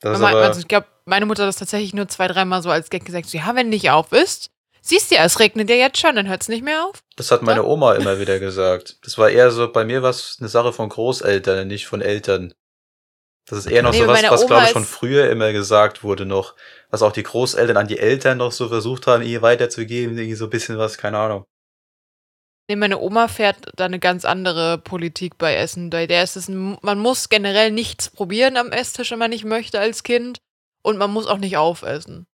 [0.00, 2.70] Das ist Mama, also ich glaube, meine Mutter hat das tatsächlich nur zwei, dreimal so
[2.70, 3.32] als Gag gesagt.
[3.32, 6.28] Ja, wenn du nicht auf isst, siehst du ja, es regnet ja jetzt schon, dann
[6.28, 7.02] hört es nicht mehr auf.
[7.16, 8.98] das hat meine Oma immer wieder gesagt.
[9.04, 12.54] Das war eher so, bei mir war es eine Sache von Großeltern, nicht von Eltern.
[13.48, 16.04] Das ist eher noch Nee, so was, was glaube ich ist- schon früher immer gesagt
[16.04, 16.54] wurde noch.
[16.90, 20.44] Was auch die Großeltern an die Eltern noch so versucht haben, ihr weiterzugeben, irgendwie so
[20.44, 21.44] ein bisschen was, keine Ahnung.
[22.68, 25.88] Nee, meine Oma fährt da eine ganz andere Politik bei Essen.
[25.88, 29.80] Bei der ist es, man muss generell nichts probieren am Esstisch, wenn man nicht möchte
[29.80, 30.38] als Kind.
[30.82, 32.26] Und man muss auch nicht aufessen.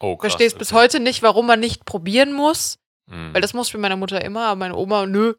[0.00, 0.32] Oh, krass.
[0.32, 0.82] Verstehst bis okay.
[0.82, 2.78] heute nicht, warum man nicht probieren muss.
[3.10, 3.34] Mhm.
[3.34, 5.34] Weil das muss bei meiner Mutter immer, aber meine Oma, nö.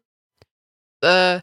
[1.00, 1.40] Äh,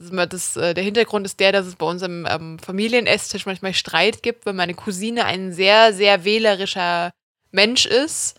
[0.00, 3.74] das, das, äh, der Hintergrund ist der, dass es bei uns am ähm, Familienesstisch manchmal
[3.74, 7.12] Streit gibt, weil meine Cousine ein sehr, sehr wählerischer
[7.50, 8.38] Mensch ist.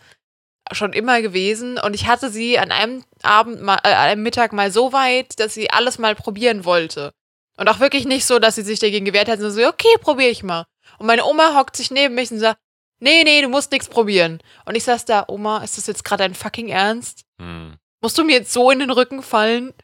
[0.72, 1.78] Schon immer gewesen.
[1.78, 5.38] Und ich hatte sie an einem Abend, mal, äh, an einem Mittag mal so weit,
[5.40, 7.12] dass sie alles mal probieren wollte.
[7.56, 10.30] Und auch wirklich nicht so, dass sie sich dagegen gewehrt hat, sondern so, okay, probiere
[10.30, 10.66] ich mal.
[10.98, 12.60] Und meine Oma hockt sich neben mich und sagt,
[13.00, 14.40] nee, nee, du musst nichts probieren.
[14.64, 17.24] Und ich saß da, Oma, ist das jetzt gerade dein fucking Ernst?
[17.38, 17.76] Mhm.
[18.02, 19.74] Musst du mir jetzt so in den Rücken fallen?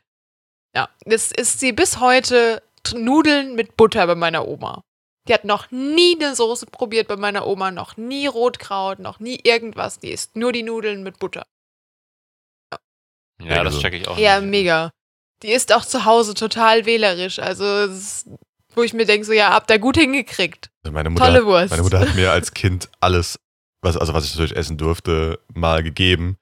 [0.75, 2.62] Ja, das ist sie bis heute
[2.94, 4.83] Nudeln mit Butter bei meiner Oma.
[5.29, 9.40] Die hat noch nie eine Soße probiert bei meiner Oma, noch nie Rotkraut, noch nie
[9.42, 9.99] irgendwas.
[9.99, 11.46] Die isst nur die Nudeln mit Butter.
[13.42, 13.83] Ja, das gesund.
[13.83, 14.18] check ich auch.
[14.18, 14.51] Ja, nicht.
[14.51, 14.90] mega.
[15.42, 17.38] Die ist auch zu Hause total wählerisch.
[17.38, 18.31] Also, es ist,
[18.75, 20.70] wo ich mir denke, so, ja, habt ihr gut hingekriegt.
[20.83, 21.70] Also meine Mutter, Tolle Wurst.
[21.70, 23.38] Meine Mutter hat mir als Kind alles,
[23.83, 26.38] was, also was ich natürlich essen durfte, mal gegeben.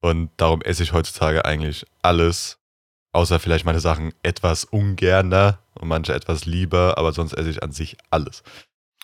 [0.00, 2.58] Und darum esse ich heutzutage eigentlich alles.
[3.12, 7.72] Außer vielleicht meine Sachen etwas ungerner und manche etwas lieber, aber sonst esse ich an
[7.72, 8.42] sich alles.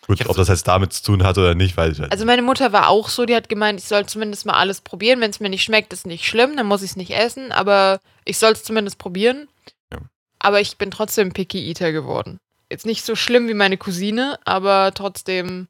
[0.06, 2.42] Gut, ob das jetzt damit zu tun hat oder nicht, weiß ich halt Also meine
[2.42, 5.20] Mutter war auch so, die hat gemeint, ich soll zumindest mal alles probieren.
[5.20, 8.00] Wenn es mir nicht schmeckt, ist nicht schlimm, dann muss ich es nicht essen, aber
[8.24, 9.48] ich soll es zumindest probieren.
[9.92, 10.00] Ja.
[10.38, 12.38] Aber ich bin trotzdem Picky Eater geworden.
[12.70, 15.68] Jetzt nicht so schlimm wie meine Cousine, aber trotzdem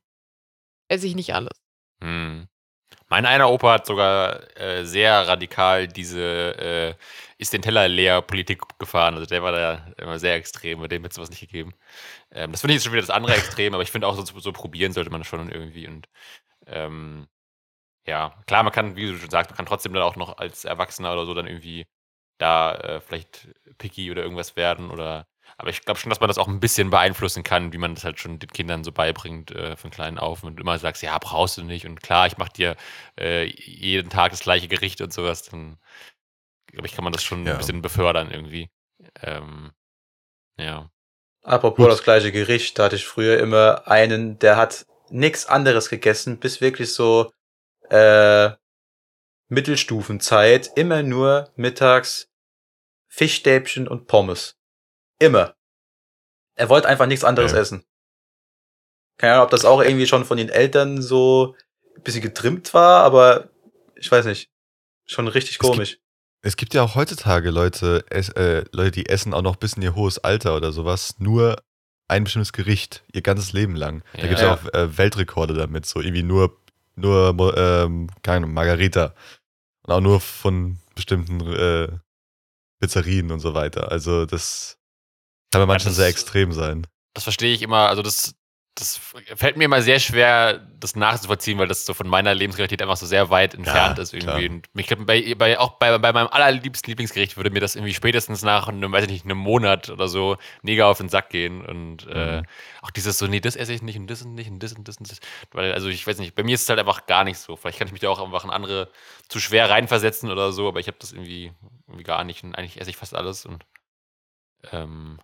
[0.88, 1.52] esse ich nicht alles.
[2.02, 2.48] Hm.
[3.08, 6.20] Mein einer Opa hat sogar äh, sehr radikal diese
[6.58, 6.94] äh,
[7.38, 9.14] ist den Teller leer Politik gefahren.
[9.14, 11.74] Also der war da immer sehr extrem, bei dem hätte es sowas nicht gegeben.
[12.32, 14.40] Ähm, das finde ich jetzt schon wieder das andere Extrem, aber ich finde auch so,
[14.40, 16.08] so probieren sollte man schon irgendwie und
[16.66, 17.28] ähm,
[18.06, 20.64] ja, klar, man kann, wie du schon sagst, man kann trotzdem dann auch noch als
[20.64, 21.86] Erwachsener oder so dann irgendwie
[22.38, 25.26] da äh, vielleicht picky oder irgendwas werden oder
[25.58, 28.04] aber ich glaube schon, dass man das auch ein bisschen beeinflussen kann, wie man das
[28.04, 31.58] halt schon den Kindern so beibringt äh, von klein auf und immer sagst, ja, brauchst
[31.58, 32.76] du nicht und klar, ich mache dir
[33.18, 35.78] äh, jeden Tag das gleiche Gericht und sowas, dann
[36.66, 37.52] glaube ich, kann man das schon Ja.
[37.52, 38.70] ein bisschen befördern irgendwie.
[39.22, 39.72] Ähm,
[40.58, 40.90] ja.
[41.42, 41.92] Apropos Gut.
[41.92, 46.60] das gleiche Gericht, da hatte ich früher immer einen, der hat nichts anderes gegessen, bis
[46.60, 47.30] wirklich so
[47.90, 48.50] äh,
[49.48, 52.28] Mittelstufenzeit, immer nur mittags
[53.08, 54.56] Fischstäbchen und Pommes.
[55.18, 55.54] Immer.
[56.56, 57.60] Er wollte einfach nichts anderes Okay.
[57.60, 57.84] essen.
[59.18, 61.54] Keine Ahnung, ob das auch irgendwie schon von den Eltern so
[61.96, 63.50] ein bisschen getrimmt war, aber
[63.96, 64.50] ich weiß nicht.
[65.06, 65.98] Schon richtig komisch.
[66.42, 69.82] Es gibt ja auch heutzutage Leute, es, äh, Leute, die essen auch noch bis in
[69.82, 71.62] ihr hohes Alter oder sowas, nur
[72.08, 74.02] ein bestimmtes Gericht, ihr ganzes Leben lang.
[74.14, 74.26] Da Ja.
[74.28, 76.58] gibt es ja auch äh, Weltrekorde damit, so irgendwie nur,
[76.96, 79.14] nur ähm, keine Ahnung, Margarita.
[79.86, 81.88] Und auch nur von bestimmten äh,
[82.80, 83.90] Pizzerien und so weiter.
[83.90, 84.78] Also das
[85.54, 86.86] Kann bei manchen das- sehr extrem sein.
[87.14, 88.34] das verstehe ich immer, also das,
[88.76, 88.96] das
[89.36, 93.06] fällt mir immer sehr schwer, das nachzuvollziehen, weil das so von meiner Lebensrealität einfach so
[93.06, 94.48] sehr weit entfernt ist irgendwie.
[94.48, 94.50] klar.
[94.56, 97.94] Und ich glaube, bei, bei, auch bei, bei meinem allerliebsten Lieblingsgericht würde mir das irgendwie
[97.94, 101.64] spätestens nach einem, weiß ich nicht, einem Monat oder so mega auf den Sack gehen.
[101.64, 102.46] Und äh, Mhm.
[102.82, 104.88] auch dieses so, nee, das esse ich nicht und das und nicht und das und
[104.88, 105.20] das und das.
[105.52, 107.54] Weil, also ich weiß nicht, bei mir ist es halt einfach gar nicht so.
[107.54, 108.90] Vielleicht kann ich mich da auch einfach in andere
[109.28, 111.52] zu schwer reinversetzen oder so, aber ich habe das irgendwie,
[111.86, 112.42] irgendwie gar nicht.
[112.42, 113.64] Und eigentlich esse ich fast alles und
[114.72, 115.20] ähm,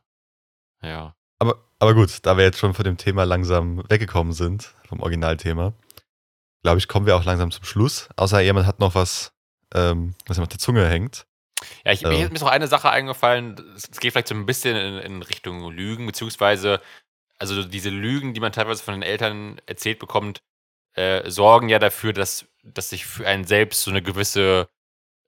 [0.82, 1.14] ja.
[1.38, 5.72] Aber, aber gut, da wir jetzt schon von dem Thema langsam weggekommen sind, vom Originalthema,
[6.62, 8.08] glaube ich, kommen wir auch langsam zum Schluss.
[8.16, 9.32] Außer jemand hat noch was,
[9.74, 11.26] ähm, was ihm auf der Zunge hängt.
[11.84, 12.10] Ja, ich, Ja.
[12.10, 15.22] mir ist noch eine Sache eingefallen, es es geht vielleicht so ein bisschen in, in
[15.22, 16.80] Richtung Lügen, beziehungsweise,
[17.38, 20.42] also diese Lügen, die man teilweise von den Eltern erzählt bekommt,
[20.94, 24.68] äh, sorgen ja dafür, dass, dass sich für einen selbst so eine gewisse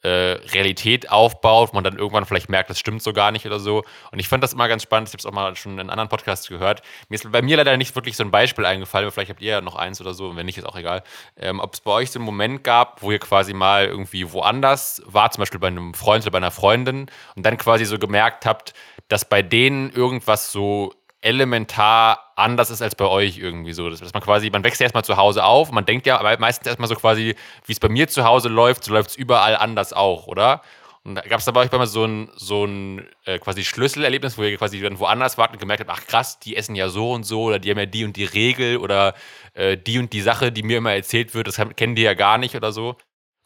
[0.02, 0.08] äh,
[0.52, 3.84] Realität aufbaut, man dann irgendwann vielleicht merkt, das stimmt so gar nicht oder so.
[4.10, 6.08] Und ich fand das immer ganz spannend, ich habe es auch mal schon in anderen
[6.08, 6.82] Podcasts gehört.
[7.08, 9.60] Mir ist bei mir leider nicht wirklich so ein Beispiel eingefallen, vielleicht habt ihr ja
[9.60, 11.02] noch eins oder so, und wenn nicht, ist auch egal.
[11.36, 15.02] Ähm, ob es bei euch so einen Moment gab, wo ihr quasi mal irgendwie woanders
[15.06, 18.44] war, zum Beispiel bei einem Freund oder bei einer Freundin, und dann quasi so gemerkt
[18.46, 18.74] habt,
[19.08, 23.88] dass bei denen irgendwas so elementar anders ist als bei euch irgendwie so.
[23.88, 26.66] Dass man quasi, man wächst ja erstmal zu Hause auf und man denkt ja meistens
[26.66, 29.92] erstmal so quasi, wie es bei mir zu Hause läuft, so läuft es überall anders
[29.92, 30.62] auch, oder?
[31.04, 34.42] Und gab es da bei euch mal so ein, so ein äh, quasi Schlüsselerlebnis, wo
[34.42, 37.24] ihr quasi dann woanders wart und gemerkt habt, ach krass, die essen ja so und
[37.24, 39.14] so oder die haben ja die und die Regel oder
[39.54, 42.38] äh, die und die Sache, die mir immer erzählt wird, das kennen die ja gar
[42.38, 42.96] nicht oder so.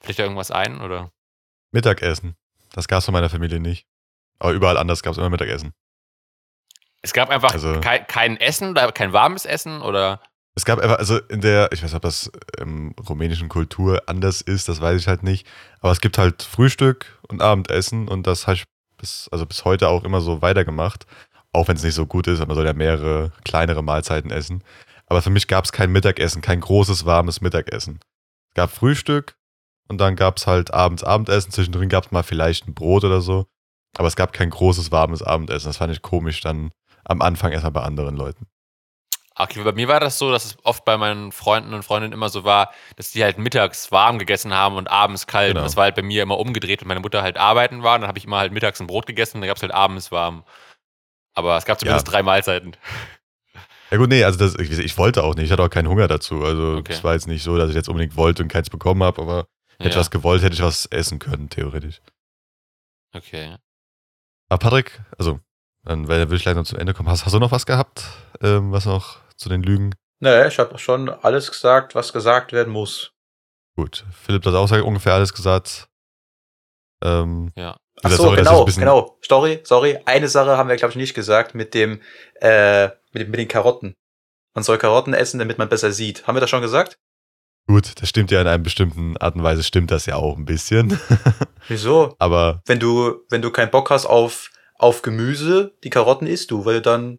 [0.01, 1.11] Fällt da irgendwas ein oder?
[1.73, 2.37] Mittagessen.
[2.73, 3.87] Das gab es von meiner Familie nicht.
[4.39, 5.73] Aber überall anders gab es immer Mittagessen.
[7.03, 10.21] Es gab einfach Also- kein, kein Essen oder kein warmes Essen oder?
[10.55, 14.41] Es gab einfach, also in der, ich weiß nicht, ob das im rumänischen Kultur anders
[14.41, 15.47] ist, das weiß ich halt nicht.
[15.81, 18.65] Aber es gibt halt Frühstück und Abendessen und das habe ich
[18.97, 21.07] bis, also bis heute auch immer so weitergemacht.
[21.53, 24.63] Auch wenn es nicht so gut ist, aber man soll ja mehrere kleinere Mahlzeiten essen.
[25.07, 28.01] Aber für mich gab es kein Mittagessen, kein großes, warmes Mittagessen.
[28.49, 29.37] Es gab Frühstück
[29.89, 31.53] und dann gab es halt abends Abendessen.
[31.53, 33.47] Zwischendrin gab es mal vielleicht ein Brot oder so.
[33.99, 35.69] Aber es gab kein großes, warmes Abendessen.
[35.69, 36.73] Das fand ich komisch dann
[37.09, 38.47] am Anfang erstmal bei anderen Leuten.
[39.39, 42.31] Okay, bei mir war das so, dass es oft bei meinen Freunden und Freundinnen immer
[42.31, 45.51] so war, dass die halt mittags warm gegessen haben und abends kalt.
[45.51, 45.61] Genau.
[45.61, 47.99] Und das war halt bei mir immer umgedreht, wenn meine Mutter halt arbeiten war.
[47.99, 50.11] Dann habe ich immer halt mittags ein Brot gegessen und dann gab es halt abends
[50.11, 50.45] warm.
[51.35, 52.13] Aber es gab zumindest Ja.
[52.13, 52.77] drei Mahlzeiten.
[53.91, 56.09] Ja gut, nee, also das, ich, ich wollte auch nicht, ich hatte auch keinen Hunger
[56.09, 56.43] dazu.
[56.43, 56.93] Also Okay.
[56.95, 59.47] es war jetzt nicht so, dass ich jetzt unbedingt wollte und keins bekommen habe, aber
[59.77, 62.01] hätte ich Ja, was gewollt, hätte ich was essen können, theoretisch.
[63.15, 63.57] okay.
[64.49, 65.41] Aber Patrick, also,
[65.87, 67.09] dann weil- würde ich gleich noch zum Ende kommen.
[67.09, 68.05] Hast, hast du noch was gehabt,
[68.43, 69.95] ähm, was noch zu den Lügen?
[70.21, 73.13] Nee, ich habe schon alles gesagt, was gesagt werden muss.
[73.77, 75.89] Gut, Philipp hat auch ungefähr alles gesagt.
[77.03, 77.77] Ähm, Ja.
[77.99, 79.19] Ach gesagt, so, sorry, genau, genau.
[79.27, 79.99] Sorry, sorry.
[80.05, 82.01] Eine Sache haben wir, glaube ich, nicht gesagt mit dem,
[82.41, 83.95] äh, mit, dem- mit den Karotten.
[84.55, 86.27] Man soll Karotten essen, damit man besser sieht.
[86.27, 86.99] Haben wir das schon gesagt?
[87.69, 90.45] Gut, das stimmt ja in einer bestimmten Art und Weise, stimmt das ja auch ein
[90.45, 90.99] bisschen.
[91.69, 92.15] Wieso?
[92.19, 96.65] aber Wenn du, wenn du keinen Bock hast auf, auf Gemüse, die Karotten isst du,
[96.65, 97.19] weil du dann,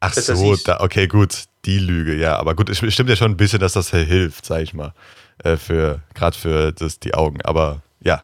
[0.00, 2.36] ach so, da, okay, gut, die Lüge, ja.
[2.36, 4.94] Aber gut, es stimmt ja schon ein bisschen, dass das hilft, sag ich mal.
[5.42, 7.42] Äh, für, gerade für das, die Augen.
[7.42, 8.22] Aber ja,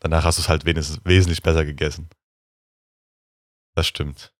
[0.00, 2.08] danach hast du es halt wenigstens wesentlich besser gegessen.
[3.74, 4.32] Das stimmt.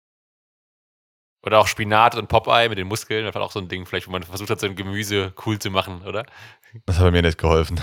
[1.45, 3.25] Oder auch Spinat und Popeye mit den Muskeln.
[3.25, 5.59] Das war auch so ein Ding, vielleicht, wo man versucht hat, so ein Gemüse cool
[5.59, 6.25] zu machen, oder?
[6.87, 7.81] Das hat mir nicht geholfen.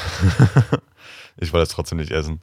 [1.37, 2.41] ich wollte es trotzdem nicht essen.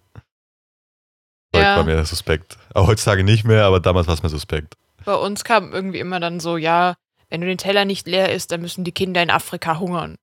[1.67, 1.77] Ja.
[1.77, 2.57] war mir suspekt.
[2.75, 4.75] Aber heutzutage nicht mehr, aber damals war es mir suspekt.
[5.05, 6.95] Bei uns kam irgendwie immer dann so, ja,
[7.29, 10.17] wenn du den Teller nicht leer isst, dann müssen die Kinder in Afrika hungern.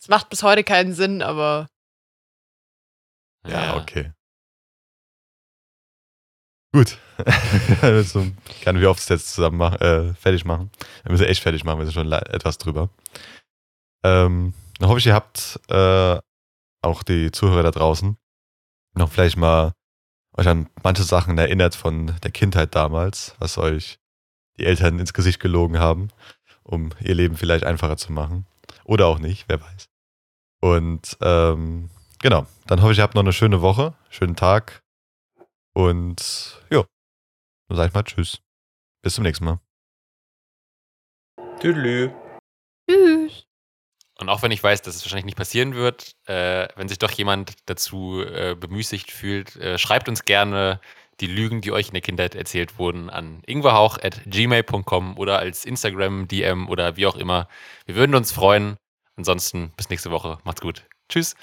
[0.00, 1.68] Das macht bis heute keinen Sinn, aber
[3.46, 4.12] Ja, okay.
[6.74, 6.98] Gut.
[8.04, 8.26] so,
[8.62, 10.70] kann wie oft es jetzt zusammen machen, äh, fertig machen.
[11.02, 12.88] Wir müssen echt fertig machen, wir sind schon etwas drüber.
[14.02, 16.18] Ähm, dann hoffe ich, ihr habt äh,
[16.82, 18.16] auch die Zuhörer da draußen
[18.94, 19.72] noch vielleicht mal
[20.36, 23.98] euch an manche Sachen erinnert von der Kindheit damals, was euch
[24.58, 26.08] die Eltern ins Gesicht gelogen haben,
[26.62, 28.46] um ihr Leben vielleicht einfacher zu machen.
[28.84, 29.88] Oder auch nicht, wer weiß.
[30.60, 34.82] Und ähm, genau, dann hoffe ich, ihr habt noch eine schöne Woche, schönen Tag.
[35.74, 36.84] Und ja,
[37.68, 38.40] dann sag ich mal Tschüss.
[39.02, 39.58] Bis zum nächsten Mal.
[41.60, 42.12] Tüdelü.
[44.18, 47.10] Und auch wenn ich weiß, dass es wahrscheinlich nicht passieren wird, äh, wenn sich doch
[47.10, 50.80] jemand dazu äh, bemüßigt fühlt, äh, schreibt uns gerne
[51.20, 56.68] die Lügen, die euch in der Kindheit erzählt wurden, an ingwerhauch.gmail.com oder als Instagram, DM
[56.68, 57.48] oder wie auch immer.
[57.86, 58.76] Wir würden uns freuen.
[59.16, 60.38] Ansonsten bis nächste Woche.
[60.44, 60.84] Macht's gut.
[61.08, 61.34] Tschüss.